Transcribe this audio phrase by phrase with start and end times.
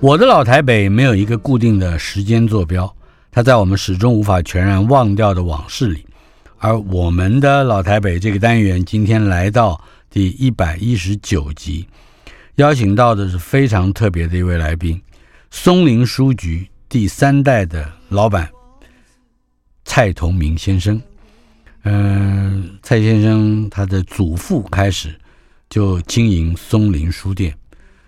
[0.00, 2.94] 我的老台北没有一个固定的时间坐标，
[3.32, 6.06] 它在我们始终无法全然忘掉的往事里。
[6.58, 11.88] 而我们的老台北这个单元今天来到第一百一十九集，
[12.54, 15.02] 邀请到的是非常特别的一位来宾——
[15.50, 18.48] 松林书局第三代的老板
[19.84, 21.02] 蔡同明先生。
[21.82, 25.18] 嗯、蔡先生他的祖父开始
[25.68, 27.52] 就经营松林书店。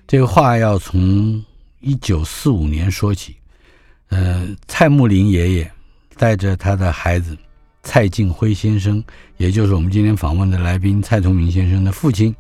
[0.06, 1.44] 这个话要从
[1.80, 3.36] 一九四五年说起。
[4.08, 5.72] 呃，蔡慕林爷爷
[6.16, 7.36] 带着他的孩子
[7.82, 9.02] 蔡进辉先生，
[9.36, 12.32] 也就是我们今天访问的来宾蔡崇明先生的父亲，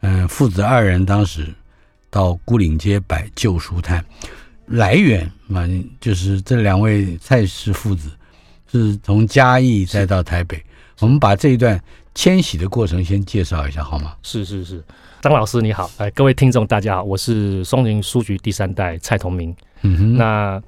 [0.00, 1.54] 嗯、呃，父子二人当时
[2.10, 4.04] 到孤岭街摆旧书摊。
[4.66, 5.66] 来源嘛，
[6.00, 8.10] 就是这两位蔡氏父子
[8.70, 10.60] 是从嘉义再到台北。
[10.98, 11.80] 我们把这一段
[12.12, 14.16] 迁徙的过程先介绍一下，好吗？
[14.24, 14.82] 是是是。
[15.20, 19.54] 张老师你好，哎，各位听众大家好，我是松林书局第三代蔡同明。
[19.82, 20.62] 嗯哼，那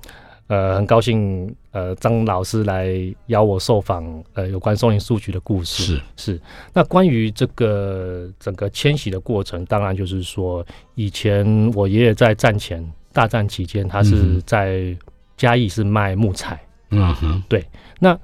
[0.48, 2.88] 呃很高兴呃张老师来
[3.26, 5.84] 邀我受访，呃有关松林书局的故事。
[5.84, 6.40] 是是，
[6.72, 14.96] 那关于这个整个迁徙的过程，当然就是说，以前我爷爷在战前大战期间，他是在
[15.36, 16.60] 嘉义是卖木材。
[16.90, 17.64] 嗯哼，对，
[18.00, 18.18] 那。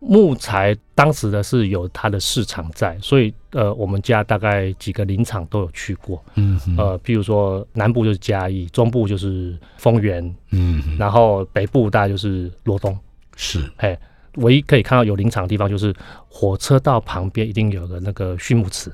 [0.00, 10.22] 木材当时的是有它的市场在，所以呃，我们家大概几个林场都有去过，嗯，呃，譬如说南部就是嘉义，中部就是丰原，
[10.52, 12.96] 嗯，然后北部大概就是罗东，
[13.34, 13.98] 是，哎，
[14.36, 15.92] 唯一可以看到有林场的地方就是
[16.28, 18.92] 火车道旁边一定有个那个畜牧池，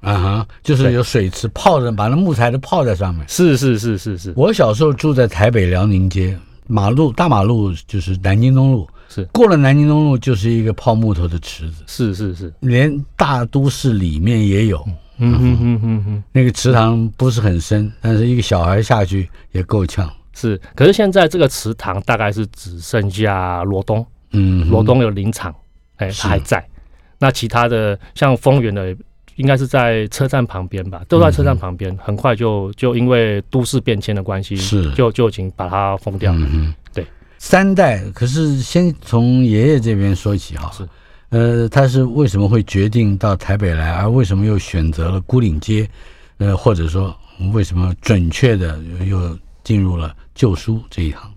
[0.00, 4.32] 啊哈，就是有水池泡着，把那木材都泡在上面，是是是是是。
[4.34, 6.34] 我小时候住在台北辽宁街，
[6.66, 8.88] 马路大马路就是南京东路。
[9.08, 11.82] 是过了南京东路，就是一个泡木头的池子。
[11.86, 14.84] 是是是，连大都市里面也有。
[15.18, 20.12] 嗯哼哼哼哼，那个池塘不是很深，但是一个小孩下去也够呛。
[20.34, 24.06] 是，可是现在这个池塘大概是只剩下罗东。
[24.32, 25.54] 嗯，罗东有林场，
[25.96, 26.62] 哎，它还在。
[27.18, 28.94] 那其他的像丰原的，
[29.36, 31.00] 应该是在车站旁边吧？
[31.08, 36.40] 都在车站旁边，很快就就因为都市变迁的关系，是就就已经把它封掉了。
[36.52, 36.85] 嗯对。
[37.38, 40.70] 三代，可是先从爷爷这边说起哈。
[40.72, 40.88] 是，
[41.30, 45.88] 呃，他是为什么会决定到台北来，而为什么又选择了孤岭街？
[46.38, 47.16] 呃，或者说
[47.52, 51.32] 为什么准确的又进入了旧书这一行？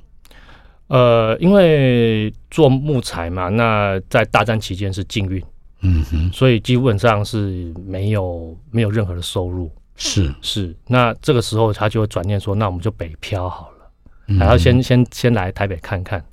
[0.88, 5.44] 呃，因为做木材嘛，那在大战期间是禁运，
[5.82, 9.72] 嗯哼，所以基本上是没有没有任何的收入。
[9.96, 13.79] 是是，那这个时候他就会转念说，那我们就北漂好了。
[14.38, 16.24] 然后先先先来台北看看，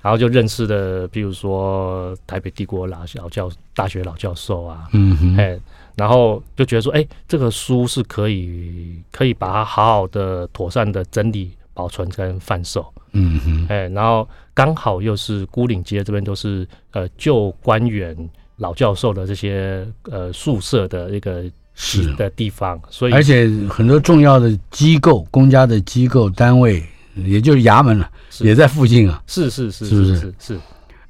[0.00, 5.58] 然后就认识的，比如说台北帝国老老教大学老教授啊，嗯哼，哎，
[5.96, 18.16] 然后就觉得说，哎，这个书是可以可以把它好好的、妥善的整理、保存跟贩售，嗯哼，哎，然后刚好又是孤岭街这边都是呃旧官员
[18.56, 21.44] 老教授的这些呃宿舍的一个
[21.74, 22.14] 是。
[22.16, 26.82] 的地方，所以而且很多重要的机构、公家的机构单位。
[27.14, 28.10] 也就是衙门了，
[28.40, 29.22] 也在附近啊。
[29.26, 30.16] 是是是，是不是？
[30.16, 30.60] 是是。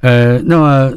[0.01, 0.93] 呃，那么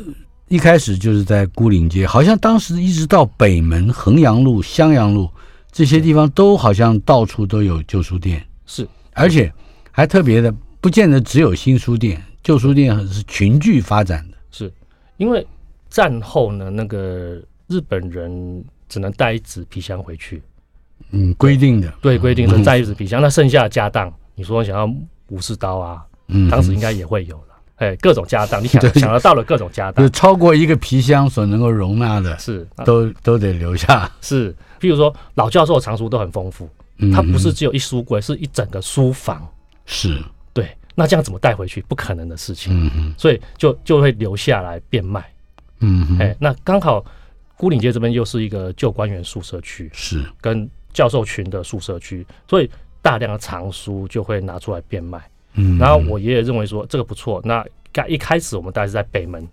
[0.48, 5.30] 一开始就是在孤岭街，好像当时一直到北门、衡阳路、襄阳路
[5.72, 8.44] 这些地方，都好像到处都有旧书店。
[8.66, 9.52] 是，而且
[9.92, 14.38] 还特别的，不见得只有新书店，旧书店是群聚发展的。
[14.52, 14.72] 是
[15.18, 15.46] 因为
[15.90, 20.42] 战后呢，那个日本人只能带一纸皮箱回去。
[21.12, 23.22] 嗯，规定的，对，规定的带一纸皮箱。
[23.22, 24.86] 那剩下的家当，你说想要
[25.30, 27.44] 武士刀啊，嗯，当时应该也会有了。
[27.78, 34.10] 哎，各种家当，你想想得到了各种家当，就超过一个皮箱所能够容纳的，是都都得留下。
[34.22, 36.70] 是，譬如说老教授藏书都很丰富，
[37.14, 39.46] 他不是只有一书柜，是一整个书房。
[39.86, 40.24] 是，
[40.54, 40.70] 对。
[40.96, 41.82] 那这样怎么带回去？
[41.82, 42.74] 不可能的事情。
[42.74, 43.14] 嗯嗯。
[43.18, 45.26] 所以就就会留下来变卖。
[45.82, 46.18] 嗯。
[46.18, 47.04] 哎，那刚好
[47.58, 52.72] 孤岭街这边又是一个旧官员宿舍区，是跟教授群的宿舍区，所以
[53.06, 55.22] 大量的藏书就会拿出来变卖。
[55.54, 57.64] 嗯，然后我爷爷认为说这个不错，那
[57.94, 59.48] 刚一开始我们大概是在北门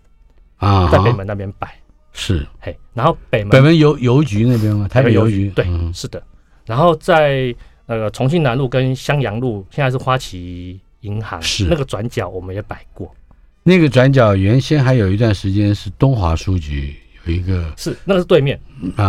[0.57, 1.79] 啊，在北门那边摆
[2.15, 4.89] 是，嘿，然后北门北门邮邮局那边吗？
[4.89, 6.23] 台北邮局对，是的。
[6.65, 7.55] 然后在
[7.85, 13.15] 那个重庆南路跟襄阳路，现在是花旗银行是那个转角，我们也摆过。
[13.63, 18.59] 那个转角原先还有一段时间是东华书局有一个，是那个是对面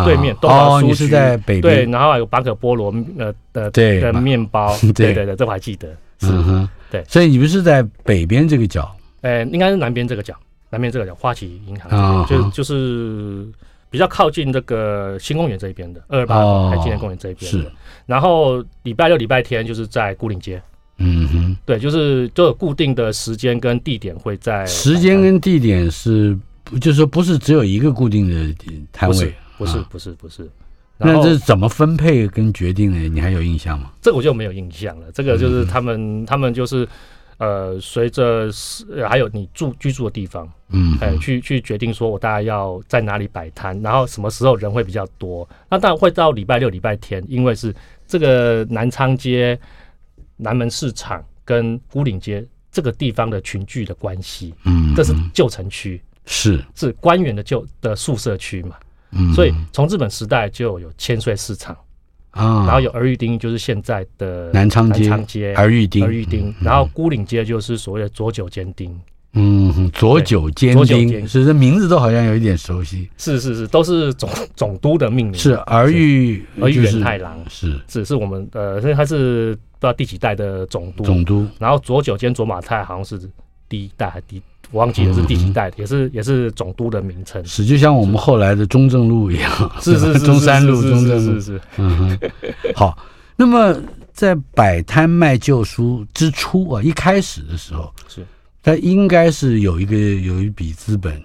[0.06, 5.88] 对面东华书局是在北，对，然后还有巴可菠萝呃的对的面包， 对对对，这我还记得
[6.20, 6.68] 是。
[6.92, 10.36] 对，所以你们是在北边这个角，呃，应该是南边这个角，
[10.70, 13.48] 南边这个角，花旗银行，就就是
[13.90, 17.58] 比较靠近这个新公园这一边的二二八海纪念公园这一边的。
[17.58, 17.72] 是，
[18.06, 20.62] 然后礼拜六、礼拜天就是在固岭街。
[20.98, 24.64] 嗯哼，对，就是都有固定的时间跟地点会在。
[24.68, 26.38] 时间跟地点是，
[26.80, 28.56] 就是说不是只有一个固定的
[28.92, 30.50] 摊位，不是，不是，不是。
[30.98, 33.10] 那这是怎么分配跟决定呢？
[33.10, 33.92] 你还有印象吗？
[34.02, 35.12] 这个我就没有印象了。
[35.12, 36.88] 这个就是他们，嗯、他们就是
[37.38, 38.50] 呃，随着
[39.10, 45.48] 还有你住居住的地方，嗯，哎，去去决定说我大概要在哪里摆摊，然后什么时候人会比较多。
[45.70, 47.76] 那当然会到礼拜六、礼拜天，因为是
[48.08, 49.60] 这个南昌街、
[50.38, 54.54] 南门市场跟乌岭街这个地方的群聚的关系。
[54.64, 58.76] 嗯，这是旧城区，是是官员的旧的宿舍区嘛。
[59.36, 61.78] 所以从日本时代就有千岁市场
[62.32, 69.00] 啊，然后有儿玉町，就是现在的南昌街，儿玉町，儿玉町，然后孤岭街就是所谓的左久间町。
[69.34, 73.08] 嗯，左久间町，是这名字都好像有一点熟悉。
[73.18, 75.40] 是是是，都是总 总督的命名。
[75.40, 81.04] 是儿玉，儿玉源太郎是只是我们呃，所以他是不知道第几代的总督。
[81.04, 83.30] 总督，然后左久间左马太好像是
[83.70, 84.42] 第一代还是第。
[84.74, 91.62] 我忘记了是第几代，也是也是总督的名称，是就像我们后来的中正路一样， 是是中山路、中正路，是是。
[91.78, 92.20] 嗯，
[92.76, 92.98] 好。
[93.36, 93.76] 那么
[94.12, 98.26] 在摆摊卖旧书之初啊，一开始的时候是，
[98.62, 101.22] 它应该是有一个有一笔资本，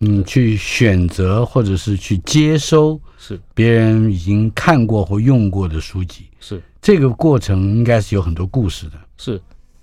[0.00, 3.38] 嗯，去选择或者是去接收是。
[3.52, 6.62] 别人已经看过或用过的书籍，是。
[6.80, 9.40] 这个过程应该是有很多故事的，是。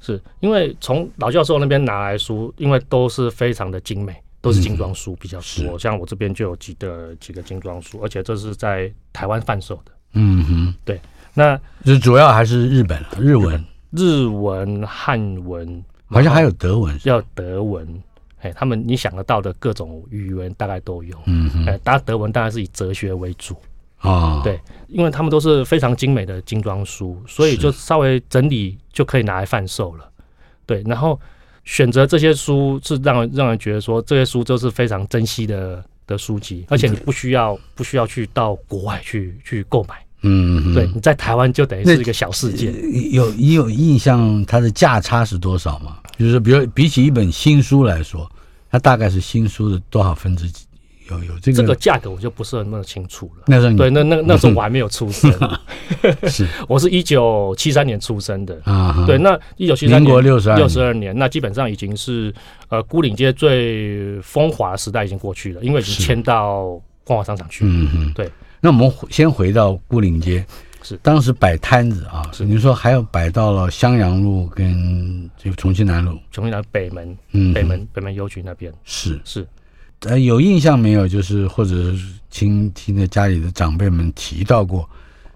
[0.08, 5.76] 是因为从老教授那边拿来书，因为都是非常的精美，都是精装书比较多。
[5.76, 9.92] 嗯、像我这边就有几个几个精装书，而且这是在台湾贩售的。
[10.14, 11.00] 嗯哼，对，
[11.34, 17.86] 那就主要还是日本日文、日文、汉文，好像还有德文，要德文。
[18.40, 21.18] 哎，他们你想得到的各种语言大概都有。
[21.26, 23.56] 嗯哼，哎，当然德文当然是以哲学为主。
[23.98, 30.08] 啊，对，因为他们都是非常精美的精装书，所以就稍微整理就可以拿来贩售了。
[30.66, 31.20] 对，然后
[31.64, 39.96] 选择这些书是让人让人觉得说这些书都是非常珍惜的的书籍，而且你不需要不需要去到国外去去购买。
[40.22, 42.72] 嗯，对，你在台湾就等于是一个小世界。
[43.12, 45.98] 有你有印象它的价差是多少吗？
[46.20, 48.30] 就是比如比起一本新书来说，
[48.70, 50.67] 它大概是新书的多少分之几？
[51.10, 53.44] 有有这个这个价格我就不是那么清楚了。
[53.48, 55.32] 那时候对，那那那时候我还没有出生，
[56.28, 56.48] 是。
[56.68, 58.60] 我是一九七三年出生的。
[58.64, 59.04] 啊。
[59.06, 62.34] 对，那一九七三年民国六十二六十二年，那基本上已经是
[62.70, 67.66] 呃孤岭街最风华的时代已经过去了，因为已经迁到光华商场去。
[67.66, 68.30] 嗯嗯，对。
[68.60, 70.44] 那我们先回到孤岭街，
[70.82, 70.98] 是。
[71.04, 72.44] 当时摆摊子啊，是。
[72.44, 78.74] 你说还要摆到了襄阳路跟这个重庆南路，重庆南北门，嗯，北门北门邮局那边。
[78.84, 79.20] 是。
[79.24, 79.48] 是。
[80.02, 81.08] 呃，有印象没有？
[81.08, 84.88] 就是或者是听听的家里的长辈们提到过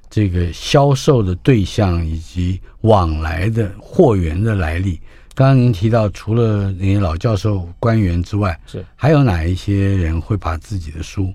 [0.07, 5.01] 这个销售的对象以及往来的货源的来历。
[5.33, 11.33] 刚刚您提到，除了那些老教授、官员之外，是还有哪一些人会把自己的书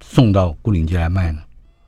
[0.00, 1.42] 送到牯岭街来卖呢？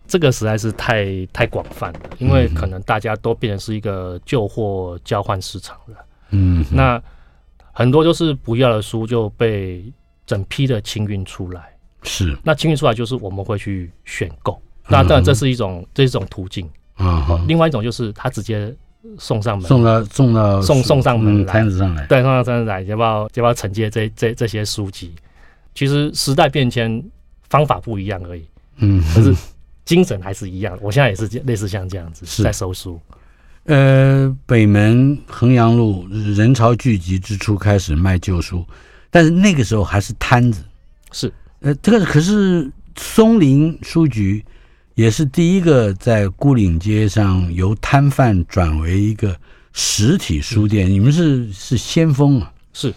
[0.06, 5.96] 这个实在是太太广泛了，因为可能大家都变成是一个旧货交换市场了。
[6.30, 7.02] 嗯，那
[7.72, 9.82] 很多就是不要的书就被。
[10.26, 11.68] 整批的清运出来，
[12.02, 17.40] 是那清运出来就是我们会去选购，那当然这是一种这是一种途径啊。
[17.46, 18.74] 另外一种就是他直接
[19.18, 25.14] 送上门，送到送到送送上门摊子上来，对，送到摊子来，要不要要不要承接这这这些书籍？
[25.74, 27.04] 其实时代变迁，
[27.48, 28.44] 方法不一样而已。
[28.78, 29.34] 嗯，可是
[29.84, 30.76] 精神还是一样。
[30.80, 32.98] 我现在也是类似像这样子在收书。
[33.64, 38.64] 呃，北门衡阳路人潮聚集之初开始卖旧书，
[39.10, 40.62] 但是那个时候还是摊子。
[41.12, 44.44] 是，呃，这个可是松林书局
[44.94, 49.36] 也是第一个在牯岭街上由摊贩转为一个
[49.72, 52.94] 实体书店，嗯、你们是是先锋啊，是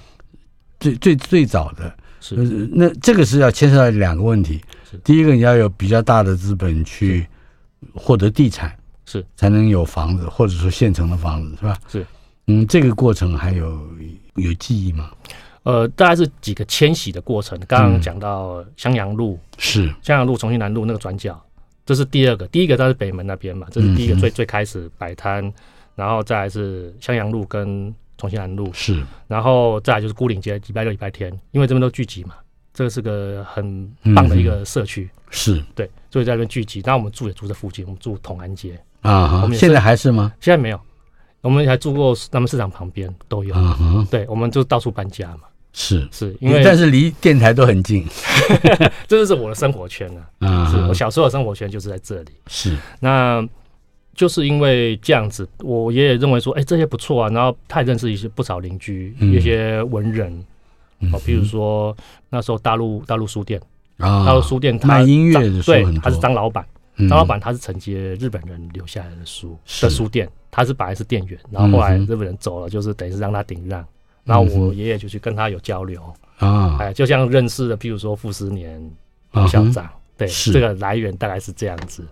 [0.79, 1.95] 最最最早的。
[2.21, 2.35] 是，
[2.71, 4.61] 那这个是要牵涉到两个问题。
[4.89, 7.27] 是，第一个你要有比较大的资本去
[7.93, 8.75] 获得地产。
[9.05, 11.75] 是才能有房子，或者说现成的房子，是吧？
[11.87, 12.05] 是，
[12.45, 13.89] 嗯，这个过程还有
[14.35, 15.09] 有记忆吗？
[15.63, 17.59] 呃，大概是几个迁徙的过程。
[17.67, 21.39] 刚刚讲到襄阳路，嗯、是襄阳路重庆南路那个转角，
[21.85, 22.47] 这是第二个。
[22.47, 25.53] 第一个它是北门那边嘛，这是第一个最、嗯、最开始摆摊，
[25.95, 32.35] 然后再来是襄阳路跟重庆南路，是，然后再来就是孤岭街，礼拜六、礼拜天，因为这边都聚集嘛，
[32.73, 36.81] 这个是个很棒的一个社区，嗯、是对，所以在那边聚集。
[36.85, 38.79] 那我们住也住在附近，我们住同安街。
[39.01, 40.33] 啊，现在还是吗？
[40.41, 40.81] 现在没有，
[41.41, 43.55] 我们还住过南门市场旁边都有。
[43.55, 45.41] 嗯，对，我们就到处搬家嘛。
[45.71, 48.05] 是是，因为但是离电台都很近，
[49.07, 50.21] 这就是我的生活圈啊。
[50.41, 52.31] 嗯，是我小时候的生活圈就是在这里。
[52.47, 53.47] 是，那
[54.15, 57.29] 就是因为这样子，我爷爷认为说，哎，这些不错啊。
[57.29, 60.43] 然后他也认识一些不少邻居，一些文人。
[61.13, 61.95] 哦，比如说
[62.29, 63.61] 那时候大陆大陆书店
[63.99, 66.65] 啊，大陆书店他卖音乐的对，他是张老板。
[67.07, 73.85] 张老板他是承接日本人留下来的书的书店，他是本来是店员，然后后来日本人走了，就是等于是让他顶让，
[74.25, 76.01] 然后我爷爷就去跟他有交流
[76.37, 78.81] 啊，哎，就像认识的，譬如说傅斯年
[79.47, 82.03] 校长，对，这个来源大概是这样子，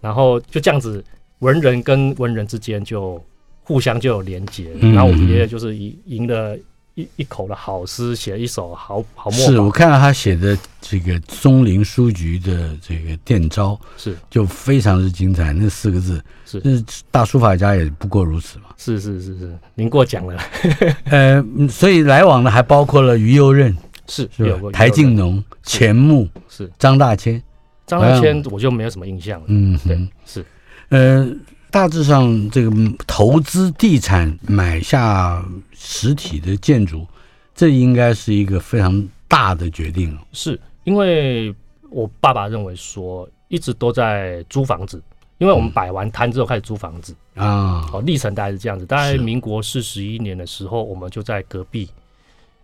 [0.00, 1.02] 然后就这样子，
[1.40, 3.20] 文人跟文人之间就
[3.62, 6.56] 互相就有连结，然后我爷爷就是赢赢了。
[7.00, 9.40] 一一口的好诗，写了一首好好墨。
[9.40, 15.52] 是我看到他写的这个松林书局的这个店招，是就非常之精彩。
[15.52, 18.66] 那四个字是，是大书法家也不过如此嘛。
[18.76, 20.40] 是是是是，您过奖了。
[21.10, 23.76] 呃，所以来往的还包括了于右任，
[24.06, 24.70] 是是吧？
[24.72, 27.42] 台静农、钱穆，是张大千。
[27.86, 29.46] 张大千我就没有什么印象了。
[29.48, 30.44] 嗯，对，是，
[30.90, 31.28] 呃。
[31.72, 32.70] 大致上，这个
[33.06, 35.40] 投资地产买下
[35.82, 37.06] 实体的建筑，
[37.54, 40.16] 这应该是一个非常大的决定。
[40.30, 41.54] 是因为
[41.88, 45.02] 我爸爸认为说，一直都在租房子，
[45.38, 47.88] 因为我们摆完摊之后开始租房子啊。
[47.94, 48.84] 哦，历程大概是这样子。
[48.84, 51.88] 大概民国四十一年的时候，我们就在隔壁，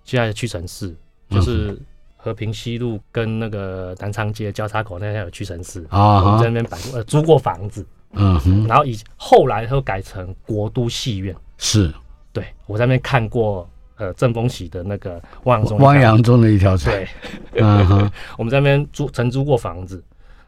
[0.05, 0.95] 现在的屈臣氏，
[1.31, 1.81] 就是
[2.17, 7.87] 和平西路跟那个南昌街交叉口那边有屈臣氏啊，我们在那边摆呃租过房子。
[8.19, 11.93] 嗯哼，然后以后来他又改成国都戏院，是
[12.37, 13.67] 对，我在那边看过，
[13.97, 17.09] 呃，郑风喜的那个汪洋中汪洋中的一条船，对，
[17.63, 20.05] 嗯哼， 我们在那边租曾租过房子，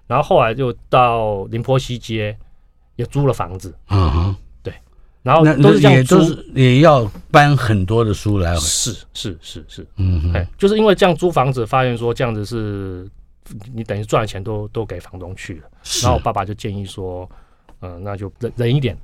[0.07, 2.37] 然后后来就到宁波西街
[2.97, 4.75] 也租了房子，嗯哼，对，
[5.23, 6.18] 然后都是这样租，
[6.54, 13.09] 也要搬很多的书来，是是是是，嗯哼，就是因为这样租房子，发现说这样子是，
[13.73, 15.62] 你等于赚的钱都都给房东去了，
[16.02, 17.26] 然后我爸爸就建议说。
[17.80, 18.99] 嗯、呃，那就忍忍一点，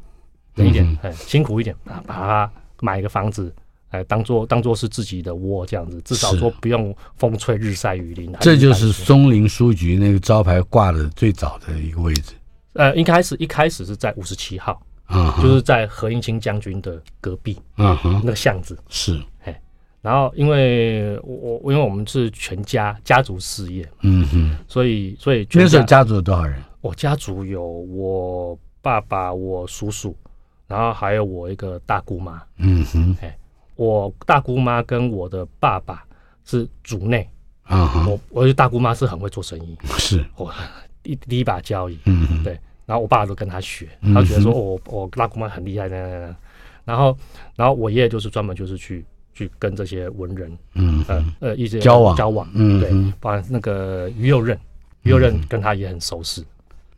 [0.56, 2.52] 忍一点，哎、嗯，辛苦一点，把把它
[2.84, 3.50] 买一个房子，
[3.88, 8.30] 哎，当做当做是自己的窝这样子，至少说不用风吹日晒雨淋。
[8.40, 12.34] 这就是松林书局那个招牌挂的最早的一个位置。
[12.74, 14.72] 呃，一开始一开始是在五十七号，
[15.04, 18.76] 啊、嗯，就是在何应钦将军的隔壁，嗯哼，那个巷子。
[18.88, 19.60] 是，哎，
[20.02, 26.60] 然后因为我我因为我们是全家家族事业，嗯哼，所以所以那时候家族有多少人？
[26.80, 30.14] 我家族有我爸爸、我叔叔，
[30.66, 32.42] 然后还有我一个大姑妈。
[32.58, 33.36] 嗯哼，哎，
[33.76, 36.04] 我大姑妈跟我的爸爸
[36.44, 37.28] 是主内
[37.62, 38.06] 啊。
[38.06, 40.52] 我我大姑妈是很会做生意，是 我
[41.02, 41.98] 第第一把交椅。
[42.06, 42.58] 嗯哼，对。
[42.86, 46.34] 然后我爸爸都跟他学，他觉得说我我大姑妈很厉害的。
[46.84, 47.16] 然后
[47.56, 49.02] 然后我爷爷就是专门就是去
[49.32, 52.46] 去跟这些文人，嗯呃呃一些交往交往。
[52.52, 54.54] 嗯，对，把那个于右任，
[55.02, 56.44] 于右任跟他也很熟识。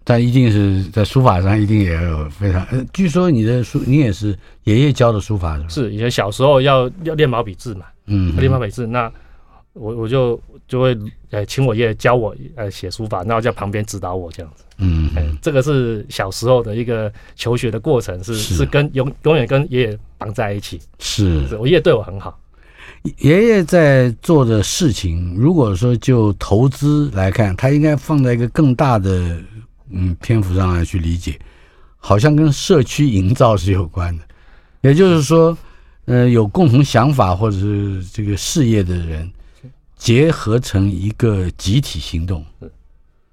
[0.09, 5.69] 但一定是在书法上一定也有非常呃，据说你的书你也是爷爷教的书法是吧？
[5.69, 9.11] 是以前小时候要要练毛笔字嘛，嗯，练毛笔字，那
[9.73, 10.97] 我我就就会
[11.31, 22.39] 呃请我爷爷教我呃写书法，然后在旁边指导我这样子，嗯，哎，这个是小时候的一个求学的过程，是是，是跟永永远跟爷爷绑在一起，是，是我爷爷对我很好，
[23.19, 29.37] 爷爷在做的事情，如果说就投资来看，他应该放在一个更大的。
[29.91, 31.39] 嗯，篇幅上来去理解，
[31.97, 34.25] 好像跟社区营造是有关的，
[34.83, 35.57] 也就是说，
[36.07, 39.31] 呃，有共同想法或者是这个事业的人
[39.97, 42.45] 结合成一个集体行动。
[42.61, 42.71] 是，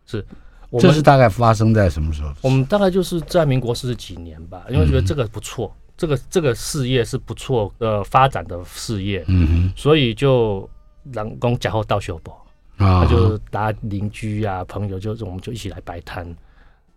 [0.05, 0.25] 是。
[0.69, 2.33] 我们这是大概发生在什么时候？
[2.41, 10.67] 我们大概就是在民国四十几年吧，因为觉得这个不错，嗯、这个这个事业是不错的发展的事业，嗯哼，所以就
[11.11, 12.31] 让公假后到修补，
[12.77, 16.25] 啊，就大家邻居啊朋友就是我们就一起来摆摊，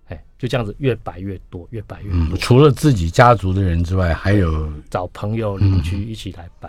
[0.07, 2.19] 哎，就这样子越摆越多，越摆越多。
[2.19, 6.69] 嗯、除了自己家族的人之外，还有找朋友邻居一起来摆，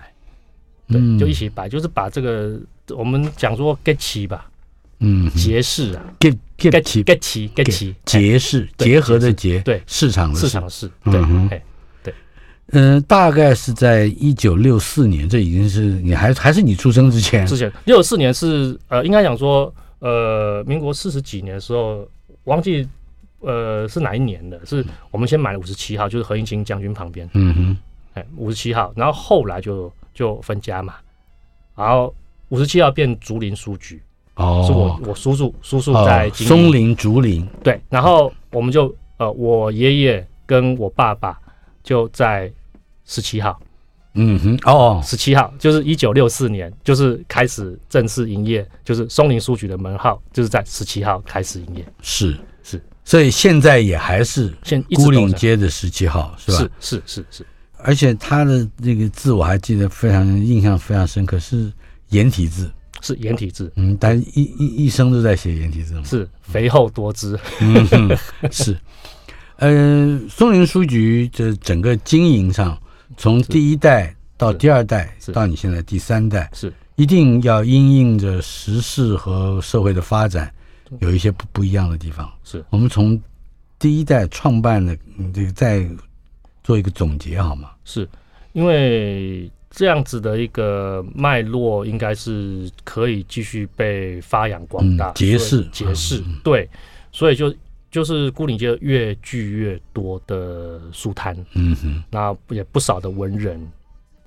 [0.89, 4.49] 嗯、对，就一起摆，就是把这个我们讲说 get 齐吧。
[4.99, 11.21] 嗯，结市啊，get get 齐，get 齐，get 齐，结市，结合的结，对，市场的市场的市，对，
[12.01, 12.13] 对，
[12.71, 22.03] 嗯，大概是在一九六四年，这已经是你还还是你出生之前，之前六四年是呃，应该讲说呃，民国四十几年的时候，
[22.45, 22.89] 忘记
[23.39, 27.77] 呃是哪一年的，是我们先买了五十七号，就是何应钦将军旁边，嗯哼，
[28.13, 30.95] 哎，五十七号，然后后来就就分家嘛，
[31.75, 32.13] 然后
[32.49, 34.01] 五十七号变竹林书局。
[34.35, 37.43] 哦，是我我叔叔叔叔在松林竹林。
[37.63, 41.39] 对，然后我们就呃，我爷爷跟我爸爸
[41.81, 42.51] 就在
[43.03, 43.59] 十七号，
[44.13, 52.39] 嗯哼，哦，十七号就是一九六四年，就是开始正式营业，就是松林书局的门号就是在十七号开始营业，是是，
[53.07, 56.57] 所以现在也还是现牯岭街的十七号是吧？
[56.57, 57.45] 是是是是，
[57.77, 61.71] 而且他的那个字我还记得非常印象非常深刻，是
[62.09, 62.69] 颜体字。
[62.99, 66.03] 是颜体字，嗯，但一一一生都在写颜体字嘛。
[66.03, 68.17] 是肥厚多汁，嗯，
[68.51, 68.75] 是。
[69.57, 72.77] 呃，松林书局这整个经营上，
[73.15, 80.51] 从第一代到第二代，到你现在第三代，是一定要因应着时事和社会的发展，
[80.99, 82.31] 有一些不不一样的地方。
[82.43, 83.21] 是我们从
[83.79, 84.97] 第一代创办的
[85.33, 85.87] 这个再
[86.63, 87.71] 做一个总结好吗？
[87.85, 88.07] 是
[88.53, 89.49] 因为。
[89.69, 95.11] 这样子的一个脉络，应该是可以继续被发扬光大。
[95.11, 96.67] 结识，结识，对，
[97.11, 97.53] 所以就
[97.91, 103.61] 就是孤岭街越聚越多的书摊，嗯哼，那也不少的文人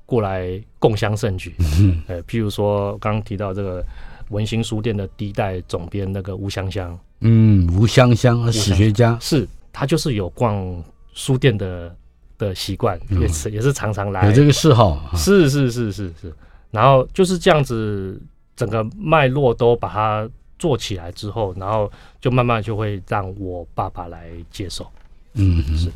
[0.07, 1.53] 过来共襄盛举。
[1.81, 3.85] 嗯，呃，譬如说刚刚提到这个
[4.31, 11.95] 文心书店的第一代总编那个吴香香，嗯，吴香香，史学家，是他就是有逛书店的。
[12.41, 16.33] 的习惯也是也是常常来，有这个嗜好，是是是是是，
[16.71, 18.19] 然后就是这样子，
[18.57, 20.27] 整个脉络都把它
[20.59, 24.91] 做起来之后，然后就慢慢就会让我爸爸来接手。
[25.35, 25.93] 嗯，是。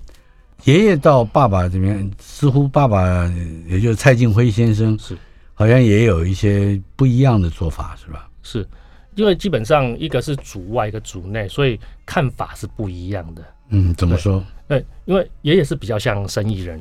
[0.65, 3.27] 爷爷到爸爸这边，似乎爸爸
[3.67, 5.17] 也就是蔡进辉先生是，
[5.55, 8.29] 好像也有一些不一样的做法，是吧？
[8.43, 8.67] 是
[9.15, 13.43] 因为基本上一个是主外，一个主内，所以看法是不一样的。
[13.69, 14.45] 嗯，怎么说？
[14.67, 16.81] 对，因为爷爷是比较像生意人，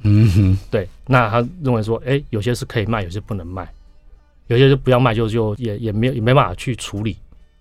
[0.00, 3.68] 嗯哼，对，那他认为说，哎，有些是可以卖，有些不能卖，
[4.46, 7.16] 有些就不要卖，就就也也没有也没办法去处理，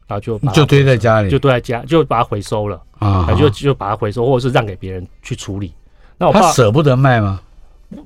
[0.07, 5.73] 然后就就堆在家里，就堆在家，就把它回收了啊，就就把它回收，或者是让给别人去处理。
[6.17, 7.41] 那我爸他舍不得卖吗？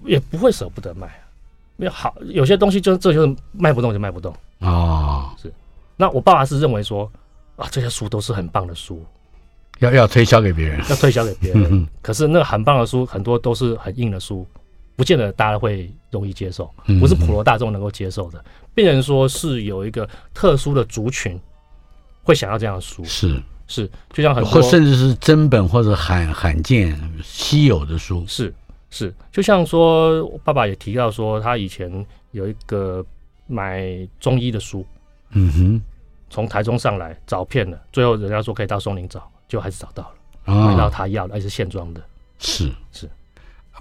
[0.05, 1.26] 也不会舍不得卖啊，
[1.77, 4.33] 没有好，有些东西就这就是卖不动就卖不动。
[4.59, 5.53] 啊、哦，是。
[5.95, 7.09] 那我爸爸是认为说，
[7.55, 9.01] 啊，这些书都是很棒的书。
[9.79, 11.65] 要要推销给别人，要推销给别人。
[11.71, 14.45] 嗯、可是那个很棒的书，很多都是很硬的书，
[14.95, 18.43] 不见得大家会容易接受，不是普罗大众能够接受的。
[18.73, 21.39] 变成说是有一个特殊的族群
[22.23, 23.41] 会想要这样的书，是。
[23.69, 28.55] 是，就像很多或甚至是珍本或者罕罕见稀有的书，是
[28.89, 33.06] 是，就像说爸爸也提到说，他以前有一个
[33.45, 33.86] 买
[34.19, 34.86] 中医的书，
[35.32, 35.82] 嗯哼，
[36.30, 39.30] 从台中上来找遍了，最后人家说可以到松林找。
[39.50, 42.02] 就还是找到了，买到他要的，还是现装的。
[42.38, 43.10] 是是，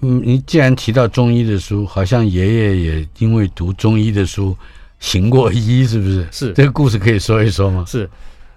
[0.01, 4.55] 嗯，你既然提到中医的书，好像爷爷也因为读中医的书
[4.97, 6.25] 行过医，是不是？
[6.31, 7.83] 是这个故事可以说一说吗？
[7.85, 8.09] 是，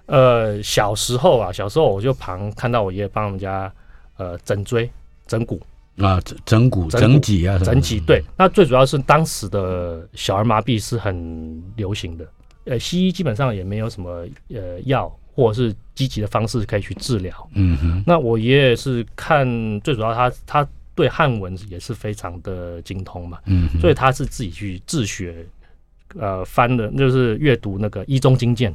[0.05, 3.69] 呃，小时候啊，小时候我就旁看到我爷爷帮我们家
[4.15, 4.89] 呃整椎
[5.27, 5.61] 整骨
[5.97, 7.99] 啊，整整骨整脊啊，整脊。
[8.01, 12.25] 对，那最主要是当时的小儿麻痹是很流行的，
[12.65, 15.11] 呃，西医基本上也没有什么呃药。
[15.33, 17.49] 或者是积极的方式可以去治疗。
[17.53, 19.47] 嗯哼，那我爷爷是看
[19.79, 23.39] 最主要他他对汉文也是非常的精通嘛。
[23.45, 25.45] 嗯，所以他是自己去自学，
[26.19, 28.73] 呃，翻的，就是阅读那个《医中经鉴》。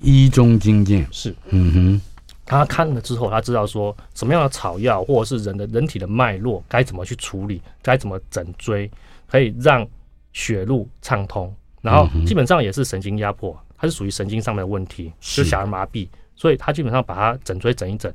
[0.00, 2.00] 医中经鉴是，嗯哼，
[2.48, 8.90] 他看了之后，他知道说什么样的草药或者是人的人体的脉络该怎么去处理，该怎么整椎，
[9.26, 9.86] 可以让
[10.32, 13.56] 血路畅通，然后基本上也是神经压迫。
[13.76, 18.12] 它是属于神经上面的问题，就小儿麻痹，所以他基本上把它整椎整一整，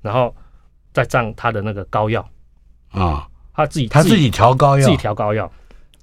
[0.00, 0.34] 然后
[0.94, 2.26] 再上他的那个膏药。
[2.92, 5.52] 啊，他自己他自己调膏药，自己调膏药，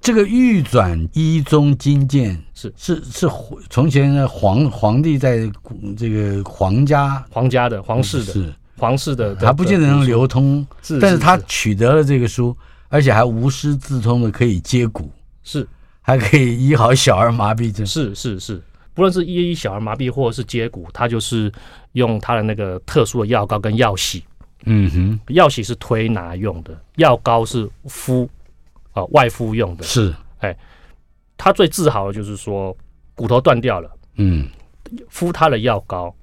[0.00, 3.28] 这个玉转一中金鉴是是是
[3.68, 5.40] 从前的皇皇帝在
[5.96, 12.56] 这个皇家皇家的皇室的是皇室的，还不见得能流通，是，但是他取得了这个书，
[12.88, 15.10] 而且还无师自通的可以接骨，
[15.44, 15.68] 是
[16.00, 18.62] 还可以医好小儿麻痹症，是是是，
[18.94, 21.52] 不论是医医小儿麻痹或者是接骨，他就是
[21.92, 24.24] 用他的那个特殊的药膏跟药洗。
[24.64, 28.39] 嗯哼，药洗是推拿用的，药膏是敷，啊、
[28.92, 29.82] 呃、外敷用的。
[29.84, 30.56] 是，哎，
[31.36, 32.76] 他最自豪的就是说
[33.14, 34.48] 骨头断掉了，嗯，
[35.08, 36.14] 敷他的药膏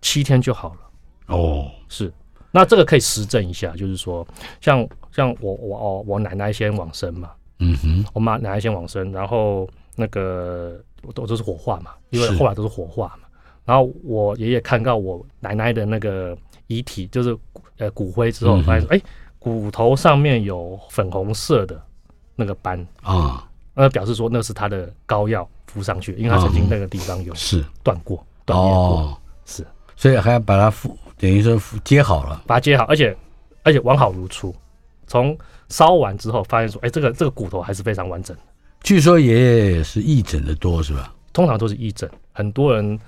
[0.00, 0.80] 七天就好了。
[1.26, 2.12] 哦，是，
[2.50, 4.26] 那这个可以实证一下，就是说，
[4.60, 10.80] 像像我我哦我奶奶先往生嘛，嗯哼，我妈奶奶先往生，然后那个
[11.14, 13.28] 都都是火化嘛，因为后来都是火化嘛，
[13.64, 17.36] 然后我爷爷看到我奶奶的那个遗体，就是。
[17.78, 19.04] 呃，骨灰之后发现说，哎、嗯欸，
[19.38, 21.82] 骨头上面有粉红色的
[22.40, 33.16] 那个斑啊，那表示说那是他的膏药敷上去，因为他曾经那个地方有是断过断裂过，哦，是，所以还要把它敷，等于说接好了，把它接好，而且
[33.62, 34.54] 而且完好如初。
[35.06, 35.36] 从
[35.68, 38.36] 烧完之后发现说，哎、欸，这个这个骨头还是非常完整。
[38.82, 41.14] 据说爷爷也是义诊的多是吧？
[41.32, 42.98] 通常都是义诊，很多人。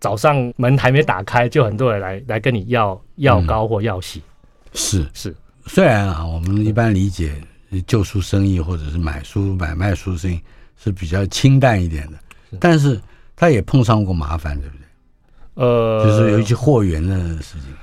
[0.00, 4.20] 早上门还没打开，就很多人来来跟你要药膏或药洗。
[4.20, 7.34] 嗯、是是，虽然啊，我们一般理解
[7.86, 10.40] 旧书生意或者是买书买卖书生意
[10.76, 12.18] 是比较清淡一点的，
[12.60, 13.00] 但是
[13.36, 14.84] 他也碰上过麻烦，对不对？
[15.54, 17.74] 呃，就是有一些货源的事情，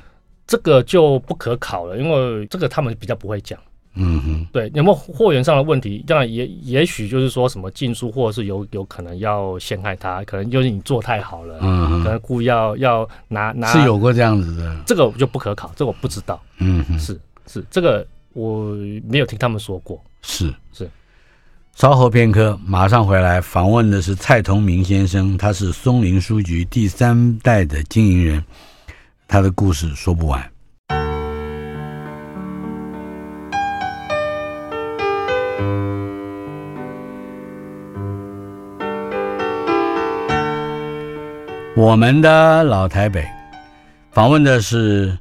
[0.48, 3.60] 这个就不可考了，因为这个他们比较不会讲。
[3.98, 6.04] 嗯哼，对，有没有货源上的问题？
[6.06, 13.68] 当然也也许就是说什么禁书，或者是有有可能要陷害他，可能就是你做太好了，嗯，可能故意要要拿拿。
[13.68, 16.42] 是有过这样子的，这个就不可考，这个我不知道。
[16.58, 17.18] 嗯哼，是
[17.48, 18.76] 是，这个我
[19.08, 20.04] 没有听他们说过。
[20.22, 20.90] 是是，
[21.74, 28.44] 稍后片刻，马上回来访问的是蔡同明先生，他是松林书局第三代的经营人，
[29.26, 30.52] 他的故事说不完。
[41.78, 43.26] 我们的老台北，
[44.12, 45.18] 访问的是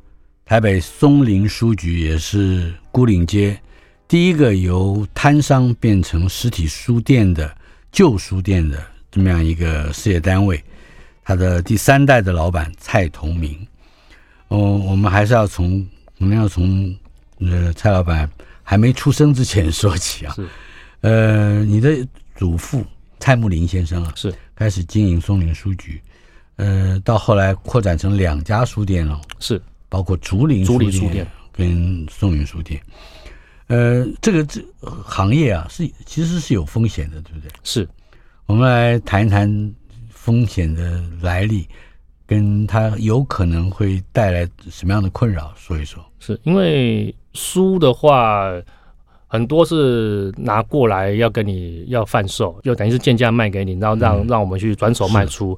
[0.47, 3.59] 台北松林书局，也是孤岭街
[4.07, 7.57] 第一个由摊商变成实体书店的
[7.91, 8.79] 旧书店的
[9.11, 10.63] 这么样一个事业单位，
[11.25, 13.67] 他的第三代的老板蔡同明。
[14.49, 15.85] 哦，我们还是要从
[16.19, 16.95] 我们要从
[17.41, 18.29] 呃蔡老板
[18.63, 20.35] 还没出生之前说起啊。
[20.35, 20.47] 是，
[21.01, 22.85] 呃，你的祖父
[23.19, 26.03] 蔡慕林先生啊，是开始经营松林书局。
[26.57, 29.61] 呃，到后来扩展成两家书店了，是
[29.95, 32.83] 包括竹林竹林书店跟松林书店。
[33.69, 34.61] 呃，这个这
[35.05, 37.49] 行业啊，是其实是有风险的，对不对？
[37.63, 37.89] 是，
[38.47, 39.73] 我们来谈一谈
[40.11, 41.65] 风险的来历，
[42.27, 46.05] 跟它有可能会带来什么样的困扰，说一说。
[46.19, 48.51] 是因为书的话，
[49.29, 55.57] 很多是拿过来要跟你要贩售，就等于是贱价卖给你，然后让、嗯、让我们去转手卖出。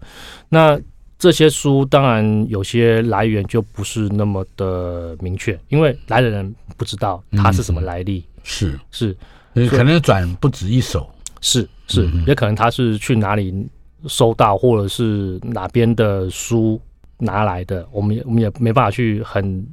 [0.50, 0.78] 那
[1.18, 8.40] 这些书当然有些来源就不是那么的明确，因为来的人不知道它是什么来历、嗯。
[8.42, 8.80] 是。
[8.90, 9.16] 是，
[9.68, 11.08] 可能转不止一手。
[11.40, 13.66] 是是、嗯，也可能他是去哪里
[14.08, 16.80] 收到，或者是哪边的书
[17.18, 19.66] 拿来的，我们也我们也没办法去很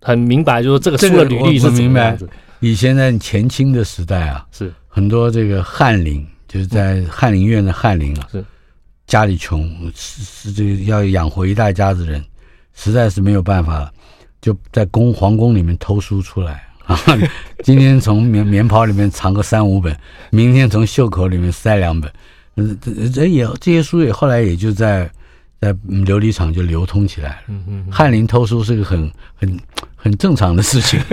[0.00, 2.28] 很明白，就是这个书的履历是怎么样子。
[2.60, 4.72] 以前在前清的时代啊，是。
[4.88, 8.44] 很多这个翰林，就是在翰林院的翰林啊，是
[9.06, 12.24] 家里穷，是是这个要养活一大家子人，
[12.74, 13.92] 实在是没有办法了，
[14.40, 16.98] 就在宫皇宫里面偷书出来啊。
[17.62, 19.96] 今天从棉棉袍里面藏个三五本，
[20.30, 22.12] 明天从袖口里面塞两本，
[22.56, 22.78] 嗯，
[23.12, 25.10] 这也这些书也后来也就在
[25.60, 27.42] 在琉璃厂就流通起来了。
[27.48, 29.60] 嗯嗯，翰林偷书是个很很
[29.94, 31.00] 很正常的事情。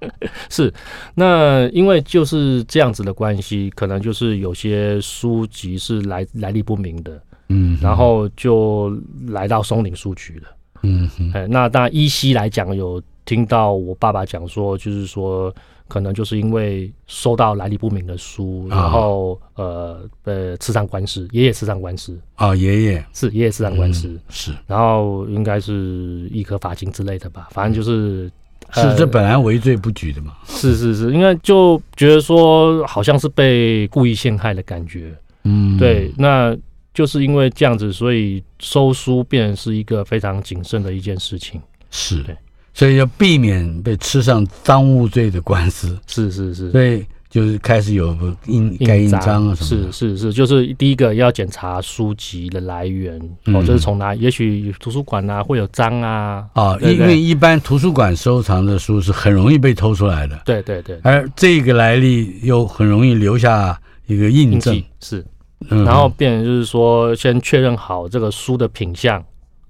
[0.48, 0.72] 是，
[1.14, 8.96] 那因为就是这样子的关系，可能就是有些书籍是来来历不明的，嗯，然后就
[9.28, 10.48] 来到松林书局了，
[10.82, 15.52] 嗯，哎，那当然依稀来讲，有听到我爸爸讲说，就是说
[15.88, 23.04] 可能就是因为收到来历不明的书，然后、哦、呃呃，刺上官司，爷爷刺上官司啊，爷爷。
[23.12, 28.30] 是爷爷刺上官司、嗯、是，然后应该是一颗罚金之类的吧，反正就是。
[28.72, 30.34] 是，这本来为罪不举的嘛。
[30.46, 35.14] 是是是，因为就觉得说好像是被故意陷害的感觉。
[35.44, 36.56] 嗯，对，那
[36.92, 41.60] 就是因为这样子，所以收书变成是一个非常谨慎的一件事情。
[41.90, 42.36] 是，对，
[42.74, 45.98] 所以要避免被吃上赃物罪的官司。
[46.06, 49.92] 是是是，所以就是开始有印盖印章啊什么。
[49.92, 54.14] 是是是，就是第一个要检查书籍的来源，嗯、哦，就是从哪？
[54.14, 56.44] 也许图书馆啊会有章啊。
[56.54, 60.40] 啊、哦，因为一般图书馆收藏的书是很容易被偷出来的。
[60.44, 60.98] 对对对。
[61.02, 64.74] 而这个来历又很容易留下一个印证。
[64.74, 65.24] 印是。
[65.70, 69.22] 嗯、然后变成就是说，先确认好这个书的品相。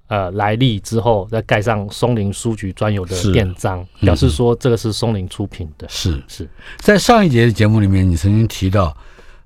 [0.09, 5.87] 呃，来历之后再盖上松林书局专有的店章，嗯，表示说这个是松林出品的。
[5.87, 8.97] 是是，在上一节的节目里面，你曾经提到，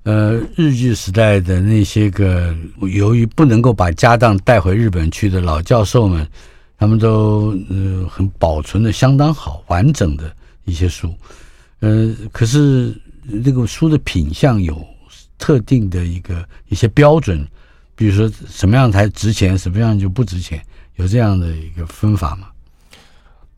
[0.04, 6.26] 呃，日据时代的那些个由于不能够把家当带回日本去的老教授们，
[6.78, 11.14] 他们都呃很保存的相当好，完整的一些书。
[11.80, 14.82] 呃，可是那个书的品相有
[15.36, 17.46] 特定的一个一些标准。
[17.94, 20.60] 比如说什么样才值钱，什么样就不值钱，
[20.96, 22.48] 有这样的一个分法吗？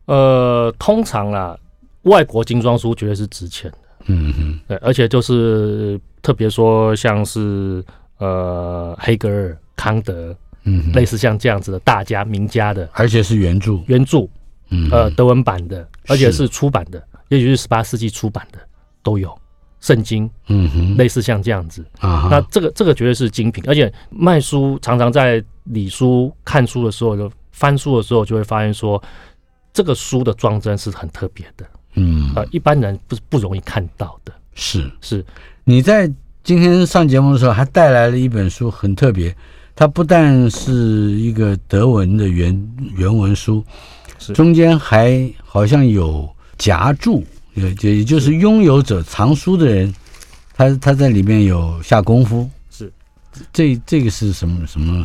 [0.05, 1.57] 呃，通常啦，
[2.03, 3.77] 外国精装书绝对是值钱的。
[4.05, 7.83] 嗯哼，对，而且就是特别说，像是
[8.19, 14.27] 呃黑格尔、康德，嗯，类似像这样子的大家名家的，而且是原著，原著，
[14.69, 18.59] 嗯，呃，德文版的，而且是出版的，也许是十八世纪出版的
[19.03, 19.37] 都有。
[19.79, 21.85] 圣经，嗯哼，类似像这样子。
[21.99, 29.01] 啊，那这个这个绝对是精品，而且卖书常常在理书看书的时候，就翻书的时候就会发现说，
[29.73, 34.33] 这个书的装帧是很特别的，嗯，呃，一般人不不容易看到的。
[34.55, 34.91] 是。
[35.01, 35.23] 是，
[35.63, 36.11] 你在
[36.43, 39.35] 今天上节目的时候还带来了一本书，很特别，
[39.75, 43.63] 它不但是一个德文的原原文书，
[44.17, 44.33] 是。
[44.33, 47.23] 中间还好像有夹注。
[47.57, 49.93] 也也就是拥有者藏书的人，
[50.55, 52.47] 他他在里面有下功夫。
[52.69, 52.91] 是，
[53.51, 55.03] 这这个是什么什么？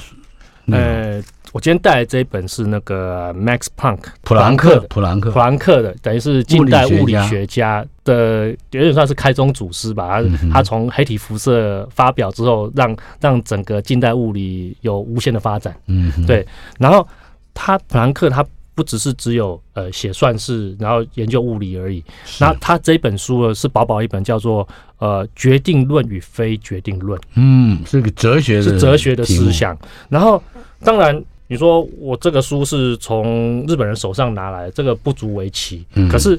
[0.67, 1.21] 呃，
[1.53, 10.21] 我今天带来这一本是那个 Max Planck 普朗克普朗克普朗克的，等于是近代物理学家的，有点算是开宗祖师吧。
[10.21, 12.87] 他、嗯、他从黑体辐射发表之后让，
[13.19, 15.75] 让让整个近代物理有无限的发展。
[15.87, 16.47] 嗯，对。
[16.79, 17.07] 然后
[17.55, 18.45] 他普朗克他。
[18.75, 22.03] 不只是只有呃写算式，然后研究物理而已。
[22.41, 24.67] 那他这本书呢，是薄薄一本，叫做
[24.99, 27.19] 呃《决定论与非决定论》。
[27.35, 29.77] 嗯，是个哲学的，是哲学的思想。
[30.09, 30.43] 然后，
[30.83, 35.85] 当然你说我这个书是从日本人手上拿来，这个不足为奇。
[35.95, 36.09] 嗯。
[36.09, 36.39] 可是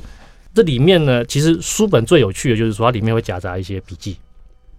[0.56, 4.17] 这里面呢，其实书本最有趣的就是说，它里面会夹杂一些笔记，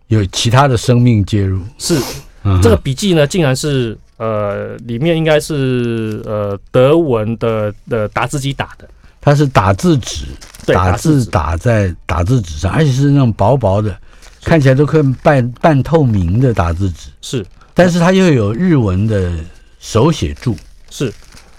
[0.09, 1.61] 有其他的生命介入。
[1.79, 1.97] 是，
[2.43, 3.97] 嗯、这个笔记呢，竟然是。
[4.25, 8.89] 呃，里面应该是呃德文的的打字机打的，
[9.21, 10.25] 它是打字纸，
[10.73, 13.95] 打字打在打字纸上，而且是那种薄薄的，
[14.43, 17.11] 看起来都可以半半透明的打字纸。
[17.21, 19.31] 是，但是它又有日文的
[19.79, 20.57] 手写注，
[20.89, 21.13] 是，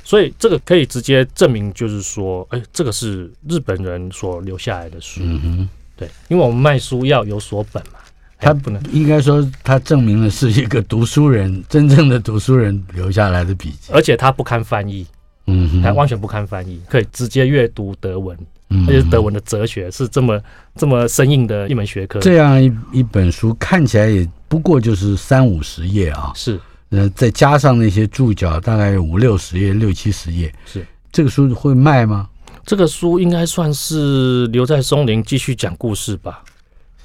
[0.04, 5.22] 所以这个可以直接证明，就是说，哎，这个是日本人所留下来的书。
[5.24, 8.00] 嗯哼，对，因为我们卖书要有所本嘛。
[8.40, 15.06] 他不能应该说，他证明了是一个读书人，真正的读书人留下来的笔记，而且他不堪翻译，
[15.48, 18.38] 嗯，他完全不堪翻译，可以直接阅读德文，
[18.70, 20.42] 嗯，而且德文的哲学是这么
[20.76, 22.20] 这么生硬的一门学科。
[22.20, 30.86] 这样一一本书看起来也不过就是三五十页啊，是，呃，再加上那些注脚，大概有五六十页、六七十页，是。
[31.12, 32.28] 这个书会卖吗？
[32.66, 36.44] 这个书应该算是留在松林继续讲故事吧。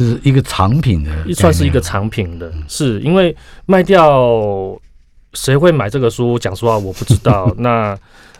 [0.04, 3.34] 是一个藏品的，算是一个藏品的，是因为
[3.66, 4.78] 卖掉，
[5.34, 6.38] 谁会买这个书？
[6.38, 7.52] 讲实话，我不知道。
[7.58, 7.96] 那，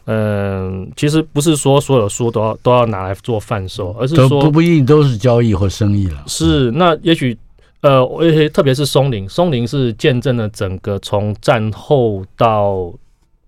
[0.07, 6.25] 嗯、呃，其实不是说所有书都要都要拿来做贩售，而是说不不一定都是交易或生意了。
[6.27, 7.37] 是，那也许，
[7.83, 8.05] 呃，
[8.53, 12.93] 特别是松林，松林是见证了整个从战后到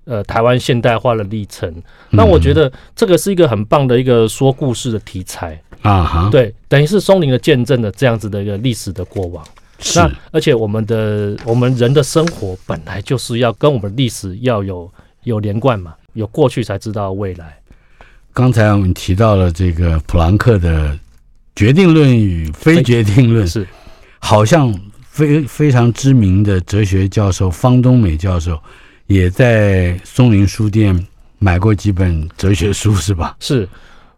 [0.04, 1.74] 呃台湾现代化的历程。
[2.10, 5.60] 那我觉得这个是一个很棒的一个说故事的题材。
[5.82, 9.44] 啊哈，对，等于是松林的见证了这样子的一个历史的过往。
[9.80, 14.88] 是，那而且我们的我们人的生活本来就是要跟我们历史要有
[15.24, 17.58] 有连贯嘛，有过去才知道未来。
[18.32, 20.96] 刚才我们提到了这个普朗克的
[21.56, 23.66] 决定论与非决定论，是
[24.20, 28.56] 好像非非常知名的哲学教授方东美教授
[29.08, 31.06] 也在松林书店
[31.40, 33.36] 买过几本哲学书，是吧？
[33.40, 33.68] 是。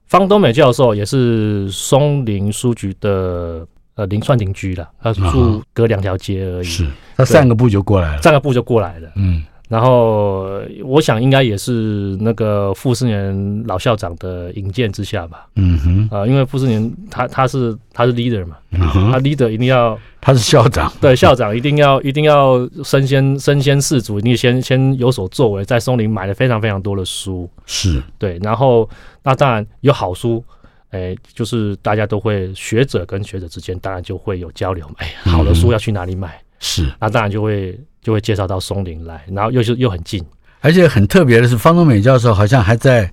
[0.07, 6.87] 方东美教授也是松林书局的呃邻算邻居了，他住隔两条街而已，是
[7.17, 9.09] 他散个步就过来了，散个步就过来了。
[9.17, 15.47] 嗯，然后我想应该也是那个傅斯年老校长的引荐之下吧。
[15.57, 28.03] 嗯哼，呃，因为傅斯年他他是他是 leader 嘛，嗯、他 leader 一定要他是校长，对校长一定要一定要身先身先士卒，一定先先有所作为，在松林买了非常非常多的书，是。
[28.19, 28.89] 对，然后。
[29.27, 30.45] 那当然有好书，
[30.91, 36.29] 哎，就是大家都会学者跟学者之间当然就会有交流，哎，好的书要去哪里买？
[36.29, 37.75] 嗯、是，那当然就会
[38.05, 40.25] 就会介绍到松林来，然后又是又很近，
[40.61, 43.13] 而且很特别的是，方东美教授好像还在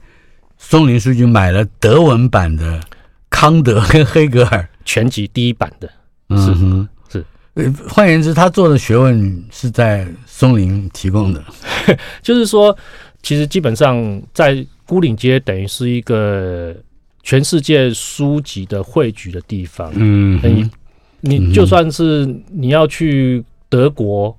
[0.60, 2.80] 松林书局买了德文版的
[3.30, 4.70] 康德跟黑格尔。
[4.86, 5.90] 全集第一版的，
[6.30, 7.26] 嗯哼，是，
[7.56, 11.44] 呃，换言之，他做的学问是在松林提供的，
[12.22, 12.78] 就是说，
[13.24, 16.76] 其实基本上在孤岭街等于是一个。
[17.24, 20.42] 全世界书籍的汇聚的地方，嗯，
[21.20, 24.36] 你你就算是你要去德国，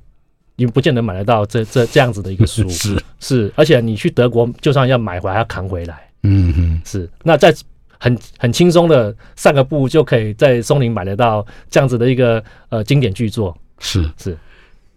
[0.57, 7.09] 你不见得买得到这这这样子的一个书， 是是，而且你去德国，就算要买回来，要扛回来，嗯哼，是。
[7.23, 7.55] 那在
[7.99, 14.37] 很很轻松的散个步，就可以在松林买得到这样子的一个呃经典巨作，是是。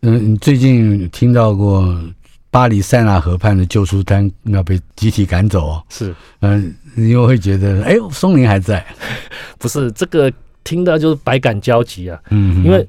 [0.02, 1.98] 嗯，你最近听到过？
[2.52, 8.82] 巴黎塞纳河畔的旧书摊要被集体赶走哦，是，嗯，你又会觉得，哎，松林还在，
[9.60, 10.32] 不是这个
[10.63, 12.88] 听到就是百感交集啊，嗯，因为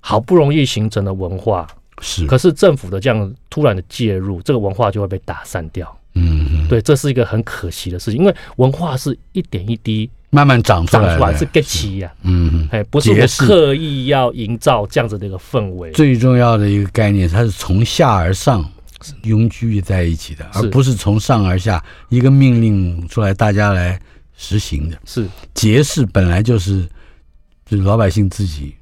[0.00, 1.68] 好不容易形成的文化
[2.02, 18.68] 是，可是政府的这样突然的介入，这个文化就会被打散掉，嗯，对，这是一个很可惜的事情，因为文化是一点一滴慢慢长出来，长出来是根基呀，嗯，哎，不是我刻意要营造这样子的一个氛围，最重要的一个概念，它是从下而上。
[19.24, 23.98] 拥居在一起的，而不是从上而下一个命令出来，大家来
[24.36, 24.96] 实行的。
[25.04, 25.26] 是。
[25.54, 26.88] 节事本来就是，
[27.66, 28.76] 就是老百姓自己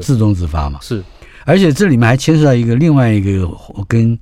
[0.00, 0.78] 自动自发嘛。
[0.80, 1.02] 是，
[1.48, 3.50] 而且这里面还牵涉到一个另外一个
[3.88, 4.16] 跟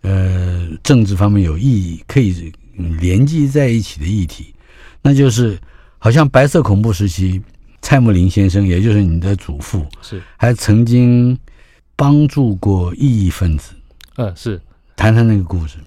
[0.00, 2.50] 呃政治方面有意义可以
[2.98, 4.54] 连接在一起的议题，
[5.02, 5.58] 那就是
[5.98, 7.42] 好像白色恐怖时期，
[7.82, 11.38] 蔡慕林先生，也就是你的祖父，是还曾经
[11.94, 13.74] 帮助过异议分子。
[14.16, 14.58] 嗯，是。
[14.96, 15.78] 谈谈那个故事，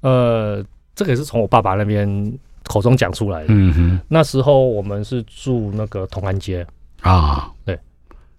[0.00, 0.62] 呃，
[0.94, 3.46] 这个也是从我爸爸那边口中讲出来的。
[3.48, 6.66] 嗯哼，那时候我们是住那个同安街
[7.00, 7.78] 啊，对，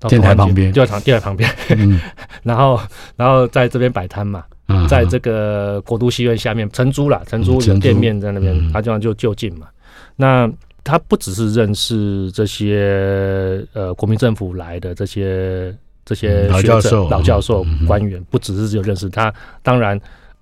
[0.10, 1.50] 电台旁边，就在电台旁边。
[1.70, 2.00] 嗯，
[2.44, 2.80] 然后，
[3.16, 9.68] 然后在这边摆摊嘛，嗯，在这个国都戏院下面，承租啦，承租有店面在那边，嗯、他这样就就近嘛。
[10.16, 10.52] 那
[10.84, 15.76] 他不只是认识这些呃国民政府来的这些。
[16.04, 19.98] 这些老教授、老教授、官员，不只是只有认识他，当然，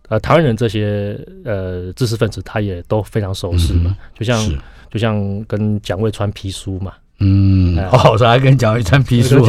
[0.07, 3.95] 呃，台湾人这些呃知识分子，他也都非常熟悉嘛。
[4.17, 4.41] 就像
[4.89, 9.45] 就像跟蒋渭川批书嘛，嗯， 哦，我还跟蒋渭川批书，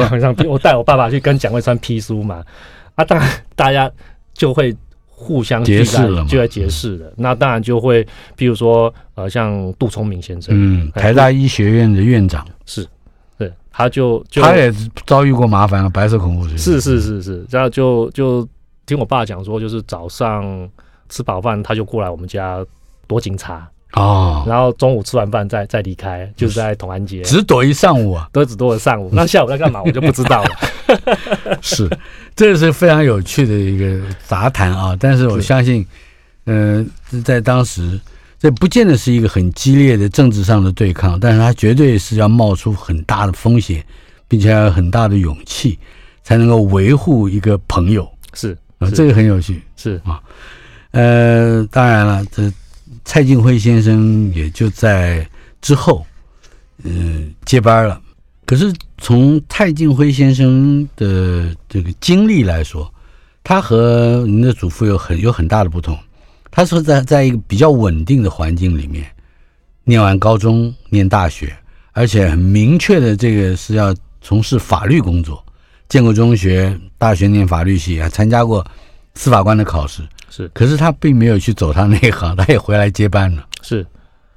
[0.49, 2.45] 我带我爸爸去跟蒋渭川批书嘛。
[2.97, 3.91] 啊，当然大家
[4.35, 7.13] 就会互相结识了，就会结识了。
[7.17, 12.87] 那当然就会，比如说呃，像杜聪明先生，嗯，台大医学院的院长是。
[13.39, 14.71] 对，他就，就他也
[15.07, 18.47] 遭遇过麻烦了，白色恐怖是是是是是，然后就就
[18.85, 20.69] 听我爸讲说，就是早上
[21.09, 22.63] 吃饱饭他就过来我们家
[23.07, 30.51] 躲警察哦，然后中午吃完饭再再离开，就是在同安街只躲一上午啊，都只躲了上午，那下午在干嘛我就不知道了。
[31.63, 31.89] 是，
[32.35, 35.87] 这是非常有趣的一个杂谈啊，但是我相信，
[36.47, 38.01] 嗯、呃，在当时。
[38.43, 43.85] 这不见得是一个很激烈的政治上的对抗，但是他绝对是要冒出很大的风险，
[44.27, 45.79] 并且要有很大的勇气，
[46.23, 48.11] 才能够维护一个朋友。
[48.33, 49.61] 是啊，这个很有趣。
[49.77, 50.19] 是啊，
[50.93, 52.51] 呃，当然了，这
[53.11, 55.29] 蔡劲辉先生也就在
[55.61, 56.07] 之后，
[56.85, 58.01] 嗯、接班了。
[58.47, 62.89] 可是从蔡劲辉先生的这个经历来说，
[63.43, 65.99] 他和您的祖父有很有很大的不同。
[66.53, 69.05] 他是在在一个比较稳定的环境里面，
[69.83, 71.53] 念完高中，念大学，
[71.91, 75.45] 而且很明确的这个是要从事法律工作。
[75.89, 78.65] 建国中学大学念法律系，还参加过
[79.17, 80.01] 司法官的考试。
[80.31, 83.47] 是，可是他并没有去走他那一行，他也回来接班了。
[83.61, 83.87] 是，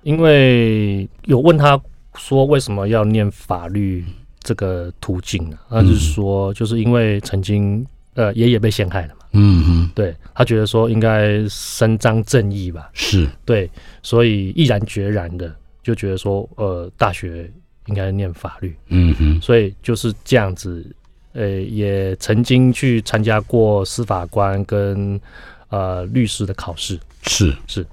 [0.01, 1.79] 因为有问他
[2.15, 4.03] 说为什么要念法律
[4.41, 5.57] 这个途径呢？
[5.69, 9.21] 他就是说，就是因为曾经呃爷爷被陷害了嘛。
[9.35, 13.27] 嗯哼，对，他觉得说应该伸张正义吧，是。
[13.45, 13.69] 对，
[14.03, 17.49] 所以毅然决然的就觉得说，呃，大学
[17.87, 20.85] 应该念法律，嗯哼，所以就是这样子，
[21.33, 25.19] 呃，也曾经去参加过司法官跟
[25.73, 27.83] 呃律师的考试，是是，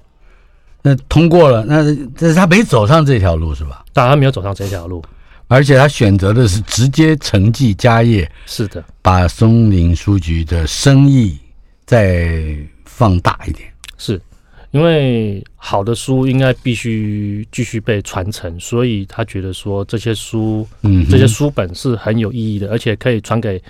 [0.83, 1.83] 那通过了，那
[2.15, 3.83] 但是他没走上这条路是吧？
[3.91, 5.03] 当然他没有走上这条路。
[5.47, 11.37] 而且他选择的是直接承继家业，是的，把松林书局的生意
[11.85, 12.55] 再
[12.85, 13.67] 放大一点。
[13.97, 14.21] 是，
[14.69, 23.61] 因为好的书应该必须继续被传承，所以他觉得说这些书，嗯，这些书本是很有意义的，而且可以传给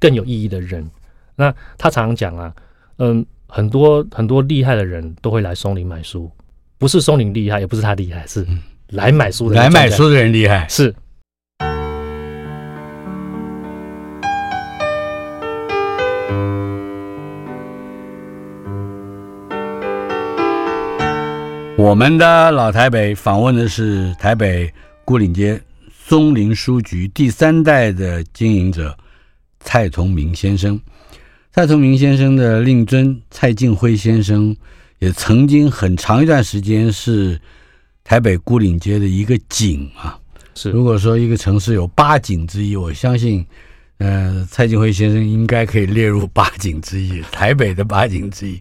[0.00, 0.88] 更有意义的人。
[1.36, 2.54] 那他常常讲啊，
[2.96, 6.30] 嗯，很多很多厉害的人都会来松林买书，
[6.76, 8.46] 不是松林厉害，也不是他厉害，是
[8.88, 10.66] 来买书的人来买书的人厉害。
[10.68, 10.94] 是。
[21.78, 24.70] 我们的老台北访问的是台北
[25.06, 25.58] 牯岭街
[25.90, 28.94] 松林书局第三代的经营者
[29.60, 30.78] 蔡崇明先生。
[31.52, 34.56] 蔡崇明先生的令尊蔡进辉先生
[34.98, 37.40] 也曾经很长一段时间是
[38.04, 40.18] 台北牯岭街的一个景啊。
[40.54, 43.44] 是，如果说一个城市有八景之一，我相信，
[43.98, 48.60] 呃，蔡进辉先生应该可以列入八景之一，台北的八景之一。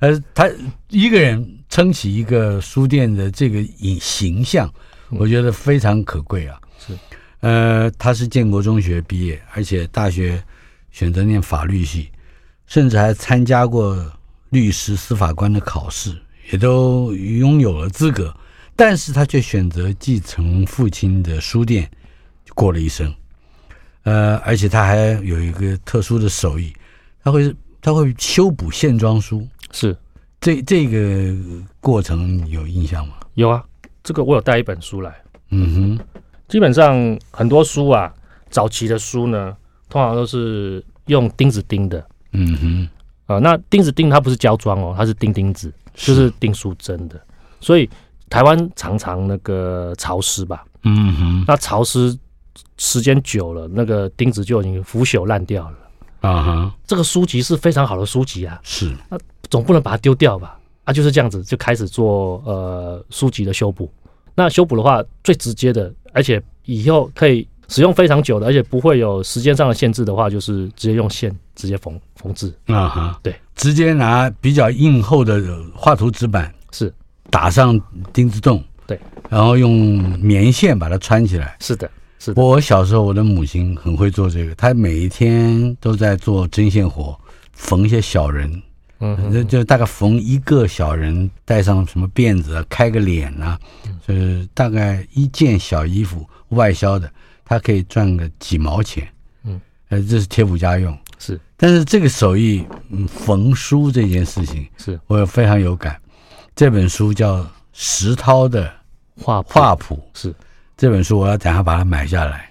[0.00, 0.50] 呃，他
[0.90, 1.52] 一个人。
[1.68, 4.72] 撑起一个书店的这个影形象，
[5.10, 6.58] 我觉得非常可贵啊。
[6.78, 6.96] 是，
[7.40, 10.40] 呃，他是建国中学毕业，而且大学
[10.92, 12.08] 选择念法律系，
[12.66, 13.96] 甚至还参加过
[14.50, 16.16] 律师、司法官的考试，
[16.50, 18.34] 也都拥有了资格。
[18.74, 21.90] 但是他却选择继承父亲的书店，
[22.54, 23.12] 过了一生。
[24.02, 26.72] 呃，而且他还有一个特殊的手艺，
[27.24, 29.46] 他会他会修补线装书。
[29.72, 29.96] 是。
[30.38, 31.34] 这这个
[31.80, 33.14] 过程有印象吗？
[33.34, 33.64] 有啊，
[34.04, 35.12] 这个我有带一本书来。
[35.48, 38.12] 嗯哼，基本上很多书啊，
[38.50, 39.56] 早期的书呢，
[39.88, 42.06] 通常都是用钉子钉的。
[42.36, 42.88] 嗯哼，
[43.26, 47.20] 啊、呃，那钉子钉它不是胶装哦，它是钉钉子，就是钉书针的。
[47.60, 47.88] 所以
[48.28, 50.64] 台湾常常那个潮湿吧。
[50.82, 52.16] 嗯哼，那潮湿
[52.76, 55.76] 时间久了，那个钉子就已经腐朽烂掉了。
[56.20, 58.60] 啊哈，这个书籍是非常好的书籍啊。
[58.62, 58.94] 是。
[59.08, 59.18] 那
[59.48, 60.58] 总不能把它丢掉吧？
[60.84, 63.90] 啊，就是这样子，就开始做呃书籍的修补。
[64.34, 72.52] 那修补的话，最直接的，而且以后可以使用非常久的，而且不会有时间上的限制的话，就是直接用线直接缝缝制。
[72.66, 75.42] 啊哈，对，直接拿比较硬厚的
[75.74, 76.92] 画图纸板，是
[77.30, 77.80] 打上
[78.12, 78.98] 钉子洞，对，
[79.28, 79.72] 然后用
[80.20, 81.56] 棉线把它穿起来。
[81.60, 82.42] 是的，是的。
[82.42, 87.18] 我小时候，我的母亲很会做这个，她每一天都在做针线活，
[87.52, 88.62] 缝一些小人。
[88.98, 93.58] 嗯，就就大概缝一个小人，带上什么辫子啊，开个脸啊，
[94.08, 97.06] 就是大概一件小衣服外销的，
[97.46, 99.08] 他可以赚个几毛钱。
[99.44, 100.96] 嗯，呃，这是贴补家用。
[101.18, 105.98] 是，但是这个手艺，嗯，缝书这件事情，是我非常有感。
[106.54, 108.70] 这本书叫石涛的
[109.18, 110.34] 画画谱，是
[110.76, 112.50] 这本书，我要等下把它买下来。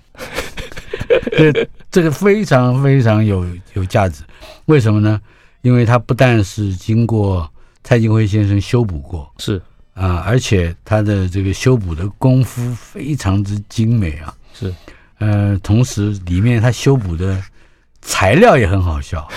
[1.38, 4.24] 这 这个非常非常有有价值，
[4.66, 5.22] 为什么呢？
[5.62, 7.48] 因为它不但是经过
[7.84, 9.62] 蔡静辉先生修补过，是
[9.94, 14.74] 啊，而且他的这个修补的功夫非常之精美啊，是，
[15.20, 17.42] 呃，同时里面他修补的
[18.02, 19.28] 材料也很好笑，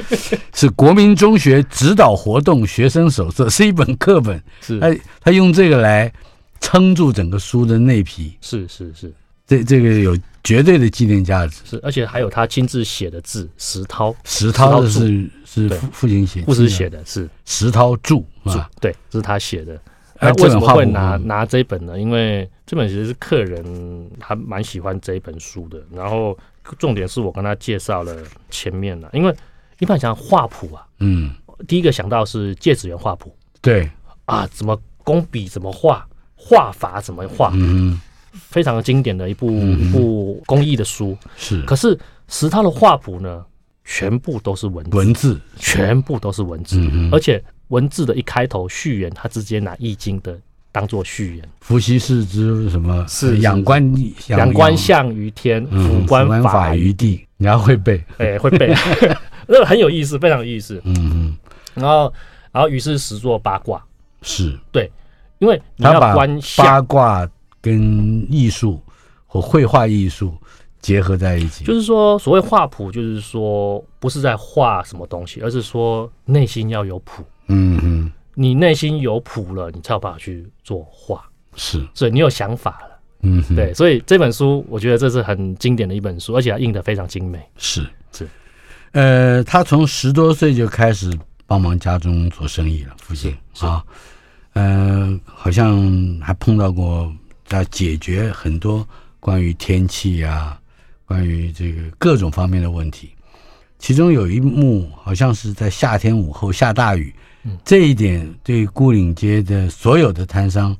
[0.54, 6.12] 是国民中学指导活动学生手册，是一本课本，是，他他用这个来
[6.60, 9.12] 撑住整个书的内皮，是是是，
[9.46, 10.16] 这这个有。
[10.44, 11.60] 绝对的纪念价值。
[11.64, 17.30] 是，而且还有他亲自写的字，石涛，石涛的是是父父亲写，父亲写的是。
[17.44, 19.80] 石涛著啊，对，这是他写的。
[20.22, 21.98] 那为什么会拿拿这一本呢？
[21.98, 25.82] 因为这本其实是客人他蛮喜欢这一本书的。
[25.92, 26.38] 然后
[26.78, 28.16] 重点是我跟他介绍了
[28.48, 29.34] 前面了，因为
[29.80, 31.34] 一般讲画谱啊，嗯，
[31.66, 33.90] 第一个想到是芥子园画谱，对。
[34.24, 36.06] 啊，怎么工笔怎么画，
[36.36, 38.00] 画法怎么画，嗯。
[38.34, 41.14] 非常的经典的一部、嗯、一部工艺的书。
[41.36, 41.98] 是，可是
[42.28, 43.44] 石涛的画谱呢，
[43.84, 45.38] 全部都是文字，文字。
[45.58, 50.38] 全部都是文字，嗯、而且文字的一开头序言，他直接拿《易经》的
[50.70, 51.48] 当做序言。
[51.60, 53.04] 伏羲氏之什么？
[53.08, 53.82] 是仰观
[54.28, 57.26] 仰观象于天，俯观法于地。
[57.36, 58.72] 你要会背，哎、欸，会背，
[59.48, 60.80] 那个很有意思，非常有意思。
[60.84, 61.36] 嗯嗯，
[61.74, 62.12] 然后，
[62.52, 63.84] 然后于是始作八卦，
[64.22, 64.90] 是对，
[65.38, 67.28] 因为你要观象八卦。
[67.64, 68.82] 跟艺术
[69.24, 70.34] 或绘画艺术
[70.82, 77.24] 结合在一起，就是说，所谓画谱，就是说，不是在画什么东西，而是说内心要有谱。
[77.46, 81.24] 嗯哼，你内心有谱了，你才有办法去做画。
[81.54, 83.00] 是，所以你有想法了。
[83.22, 87.40] 嗯，对，所以这本书，我觉得这是很经典的一本书，而且它印的非常精美。
[87.56, 88.28] 是是，
[88.90, 91.10] 呃，他从十多岁就开始
[91.46, 93.82] 帮忙家中做生意了，父亲啊，
[94.52, 95.80] 呃，好像
[96.20, 97.10] 还碰到过。
[97.50, 98.86] 要解决很多
[99.20, 100.58] 关于天气啊，
[101.06, 103.10] 关于这个各种方面的问题。
[103.78, 110.76] 其中有一幕好像是在夏天午后下大雨，嗯、这一点对孤岭街的所有的摊商，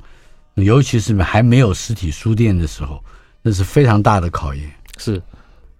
[0.54, 3.02] 尤其是还没有实体书店的时候，
[3.42, 4.70] 那是非常大的考验。
[4.98, 5.20] 是，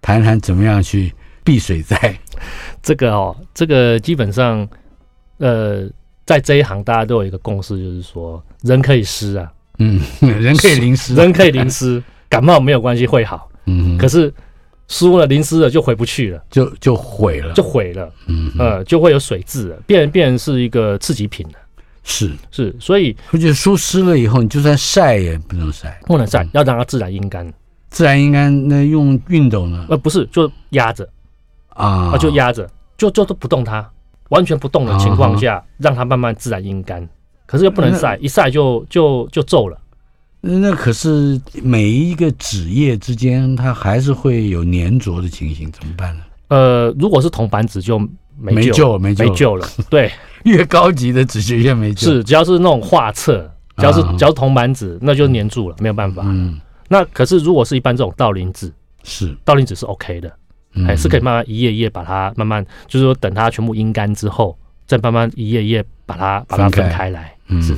[0.01, 1.13] 谈谈怎么样去
[1.45, 1.97] 避水灾？
[2.83, 4.67] 这个哦，这个基本上，
[5.37, 5.89] 呃，
[6.25, 9.49] 在这一行大家都有一个共识，就是说人可以湿啊。
[9.77, 13.49] 嗯， 人可以淋湿， 人可以淋湿，感冒没有关系，会好。
[13.65, 14.33] 嗯，可是
[14.87, 18.11] 输了，淋湿了就回不去了，就就毁了，就毁了。
[18.27, 21.53] 嗯呃，就会有水渍了，变变成是一个刺激品了。
[22.03, 27.51] 是是，所以而且书湿了以后，你就算晒也不能晒，不能晒，要让它自然阴干。
[27.89, 29.85] 自然阴干，那用熨斗呢？
[29.89, 31.07] 呃，不是，就压着
[31.69, 33.89] 啊，就压着，就就都不动它，
[34.29, 37.07] 完全不动的情况下，让它慢慢自然阴干。
[37.45, 39.77] 可是又不能晒，一晒就就就皱了。
[40.45, 46.23] 那可是每一个纸页之间，它还是会有粘着的情形，怎么办呢？
[46.49, 47.97] 呃，如果是铜板纸就
[48.37, 49.65] 没救，没救，没救了。
[49.89, 50.11] 对，
[50.43, 52.11] 越高级的纸就越没救。
[52.11, 56.23] 是，只要是那种画册，只要是只要是铜板纸，那就粘住了，没有办法。
[56.25, 56.59] 嗯。
[56.89, 58.69] 那可是如果是一般这种道林纸，
[59.03, 60.29] 是道林纸是 OK 的，
[60.85, 67.33] 还是可以慢慢一页一页把它慢慢，就是说等它全部阴干之后，再慢慢一页一页把它把它分开来。
[67.61, 67.73] 是。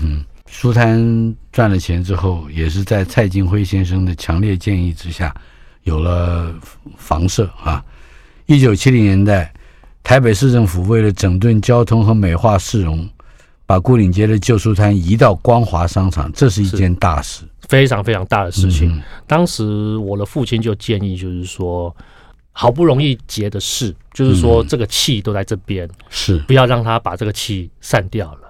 [0.58, 5.36] 书摊赚了钱之后，也是在蔡金辉先生的强烈建议之下，
[5.84, 6.56] 有了
[6.96, 7.84] 房舍啊。
[8.46, 9.54] 一九七零年代，
[10.02, 13.08] 台北市政府为了整顿交通和美化市容，
[13.66, 18.96] 把牯岭街的旧书摊移到光华商场，这是一件大事，非常非常大的事情。
[18.96, 21.94] 嗯、当时我的父亲就建议，就是说，
[22.54, 28.45] 好不容易结的事，就是说这个气都在这边，是不要让他把这个气散掉了。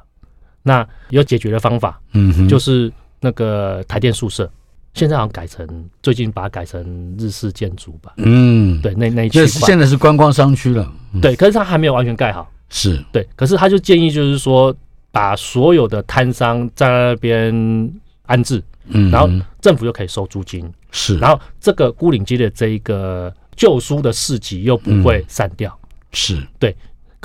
[0.68, 4.52] 那有解决的方法，嗯，就是那个台电宿舍，
[4.96, 5.68] 现在好像改成
[6.02, 10.92] 最近把它改成日式建筑吧，嗯，对，那那一区现在是观光商区了，
[11.22, 13.00] 对，可是它还没有完全盖好，是。
[13.12, 14.76] 对，可是他就建议就是说，
[15.12, 17.94] 把所有的摊商在那边
[18.26, 19.30] 安置，嗯，然后
[19.62, 25.78] 政府就可以收租金，是，然后这个孤岭街的这一个旧书的市集又不会散掉，
[26.12, 26.42] 是。
[26.58, 26.76] 对。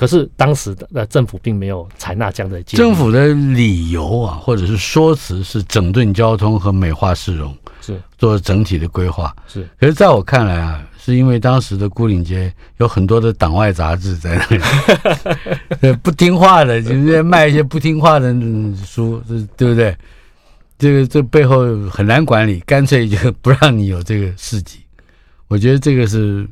[0.01, 2.81] 可是当时的政府并没有采纳这样的建议。
[2.81, 9.31] 政府的理由啊，或者是说辞是整顿交通和美化市容，是做整体的规划。
[9.47, 14.57] 是，可是在我看来啊，是因为当时的牯岭街有很多的党外杂志在那
[15.87, 18.33] 里， 不听话的，就是卖一些不听话的
[18.83, 19.21] 书，
[19.55, 19.95] 对不对？
[20.79, 21.59] 这个这背后
[21.91, 24.79] 很难管理，干脆就不让你有这个市集。
[25.47, 26.47] 我觉得这个是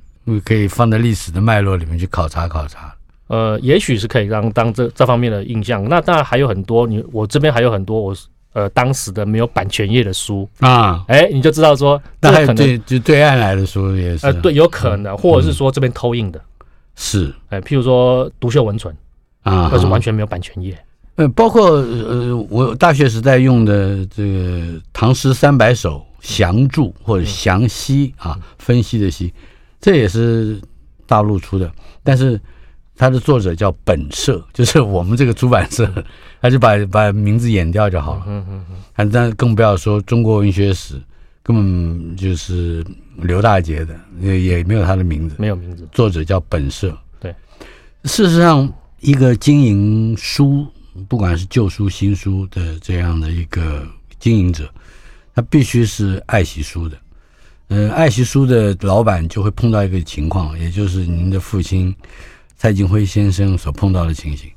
[0.45, 2.93] 可以放在历史的脉络里面去考察考察。
[3.29, 5.87] 呃，也许是可以让当这这方面的印象。
[5.87, 8.15] 那当然还有很多，你我这边还有很多我
[8.53, 10.49] 呃当时的没有版权页的书。
[10.61, 16.41] 啊，哎，你就知道说，那还有对就对岸来的书也是，呃，对，有可能，或者是说这边偷印的，
[16.95, 18.91] 是，哎，譬如说独秀文存
[19.43, 20.75] 啊，那是完全没有版权页。
[21.17, 24.39] 呃，包括呃我大学时代用的这个
[24.91, 29.31] 《唐诗三百首》详注或者详析啊，分析的析，
[29.79, 30.59] 这也是
[31.05, 31.71] 大陆出的，
[32.01, 32.41] 但是。
[32.99, 35.89] 他的作者叫本社，就是我们这个出版社，
[36.41, 38.25] 他就把把名字掩掉就好了。
[38.27, 39.09] 嗯嗯嗯。
[39.09, 41.01] 但更不要说中国文学史，
[41.41, 42.85] 根本就是
[43.15, 45.87] 刘大杰的，也也没有他的名字，没有名字。
[45.93, 46.93] 作者叫本社。
[47.21, 47.33] 对。
[48.03, 48.69] 事实上，
[48.99, 50.67] 一个经营书，
[51.07, 53.87] 不管是旧书新书的这样的一个
[54.19, 54.69] 经营者，
[55.33, 56.97] 他必须是爱惜书的。
[57.69, 61.95] 嗯，爱惜书的老板就会碰到一个情况，也就是您的父亲。
[62.61, 64.51] 蔡景辉先生所碰到的情形，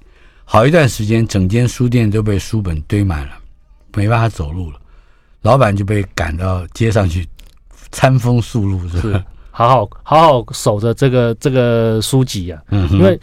[0.44, 3.38] 好一段时间，整间书店都被书本堆满了，
[3.94, 4.80] 没办法走路了。
[5.42, 7.24] 老板就被赶到街上去
[7.92, 9.02] 餐风宿露，是吧？
[9.02, 13.18] 是，好好好好守着这个这个书籍啊，嗯，因为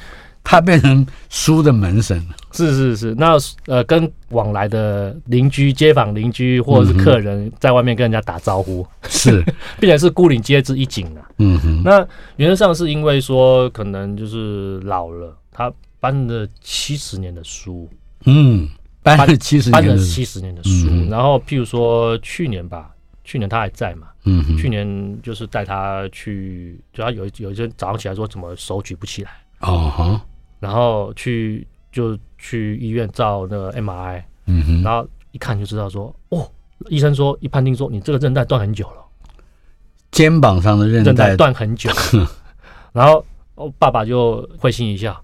[0.49, 2.17] 他变成书的门神。
[2.17, 2.35] 了。
[2.51, 3.37] 是是是，那
[3.67, 9.43] 呃，跟往来的邻居、街坊邻居或者是客人在外面跟人家打招呼，是，
[9.79, 11.21] 并且是孤岭街之一景啊。
[11.37, 12.03] 嗯哼，那
[12.37, 17.87] 原则上是因为说可能就是老了，他搬了七十年的书，
[18.25, 18.67] 嗯，
[19.03, 20.87] 搬了七十年，搬了七十年的书。
[20.89, 22.89] 嗯、然后譬如说去年吧，
[23.23, 29.29] 去年他还在嘛，嗯哼，去年就是带他去，就他有有一天早上起来说怎么手举不起来，
[29.59, 30.25] 哦哈，
[30.59, 32.17] 然后去就。
[32.41, 36.49] 去医院照那个 MRI，嗯哼，然后一看就知道说，哦，
[36.87, 39.05] 医生说一判定说你这个韧带断很久了，
[40.09, 41.35] 肩膀上的韧带。
[41.35, 41.91] 断很久，
[42.93, 45.21] 然后哦，爸爸就会心一笑，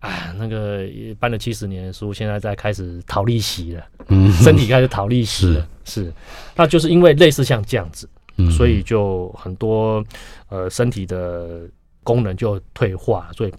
[0.00, 0.86] 哎，那个
[1.18, 6.12] 搬了七十年的书，现在在开始逃利息了，嗯，身体开始逃利息了，是，是，
[6.54, 10.04] 那就是因为类似像这样子，嗯，所以就很多
[10.50, 11.62] 呃身体的
[12.04, 13.54] 功能就退化，所以。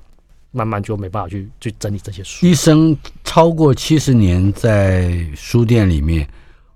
[0.51, 2.45] 慢慢就没办法去去整理这些书。
[2.45, 6.27] 一生超过七十年在书店里面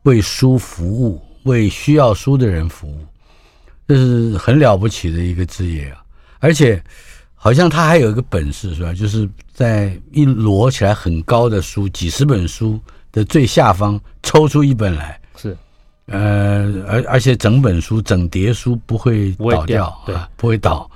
[0.03, 2.99] 为书服务，为需要书的人服务，
[3.87, 6.03] 这是很了不起的一个职业啊！
[6.39, 6.81] 而且
[7.33, 8.93] 好像他还有一个本事，是吧？
[8.93, 12.79] 就是在一摞起来很高的书，几十本书
[13.11, 15.57] 的最下方抽出一本来，是
[16.05, 20.89] 呃，而而且整本书、整叠书不会倒掉，掉对啊，不会倒。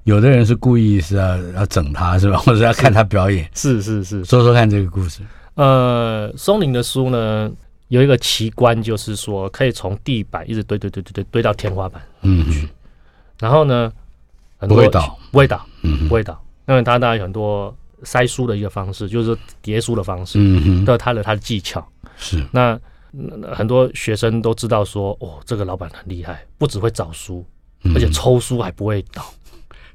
[0.00, 2.38] 哎，有的人是故意是要要整他，是吧？
[2.44, 3.48] 或者要看他表演。
[3.54, 5.22] 是是是，说说看这个故事。
[5.54, 7.50] 呃，松林的书呢，
[7.88, 12.00] 有一个奇观，就是说可以从地板一直堆堆堆堆堆堆到天花板。
[12.22, 12.68] 嗯嗯。
[13.38, 13.92] 然后呢，
[14.60, 16.40] 不会倒，不会倒，嗯，不会倒。
[16.66, 17.74] 因为他当然有很多
[18.04, 21.86] 塞书的一个方式，就是叠书的方式，嗯哼，都有它的他的技巧。
[22.16, 22.42] 是。
[22.52, 22.78] 那
[23.52, 27.44] 很多学生都知道说，哦，这个老板很厉害，不只会找书，
[27.94, 29.24] 而且抽书还不会倒。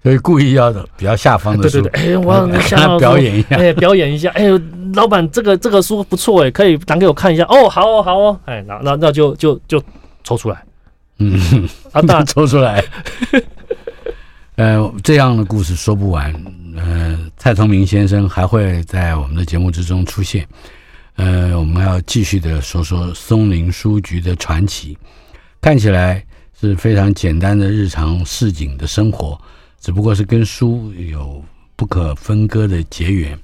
[0.06, 4.43] 所以故意要的比较下方的书，对对对，哎，我要向他表演一下，哎，表演一下，哎，
[4.93, 7.43] 老板这个这个书不错哎，可以拿给我看一下。
[7.45, 9.82] 哦，好哦，好哦，哎，那那那就就就
[10.24, 10.64] 抽出来，
[11.18, 12.86] 嗯，啊，大 抽出来。
[14.58, 16.32] 呃，这样的故事说不完。
[16.78, 20.47] 呃，蔡崇明先生还会在我们的节目之中出现。
[21.16, 24.95] 呃，我们要继续的说说松林书局的传奇。
[25.62, 26.24] 看起来
[26.62, 29.36] 是非常简单的日常市井的生活。
[29.86, 33.38] 只不过是跟书有不可分割的结缘，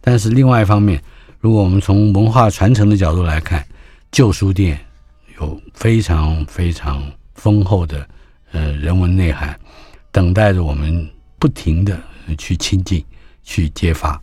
[0.00, 1.02] 但是另外一方面，
[1.40, 3.66] 如果我们从文化传承的角度来看，
[4.12, 4.78] 旧书店
[5.40, 7.02] 有非常非常
[7.34, 8.08] 丰厚的
[8.52, 9.58] 呃人文内涵，
[10.12, 11.04] 等待着我们
[11.36, 12.00] 不停的
[12.38, 13.04] 去亲近、
[13.42, 14.22] 去揭发。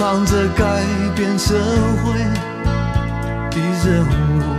[0.00, 0.82] 忙，着改
[1.14, 1.54] 变社
[2.02, 2.18] 会
[3.50, 4.49] 的任务，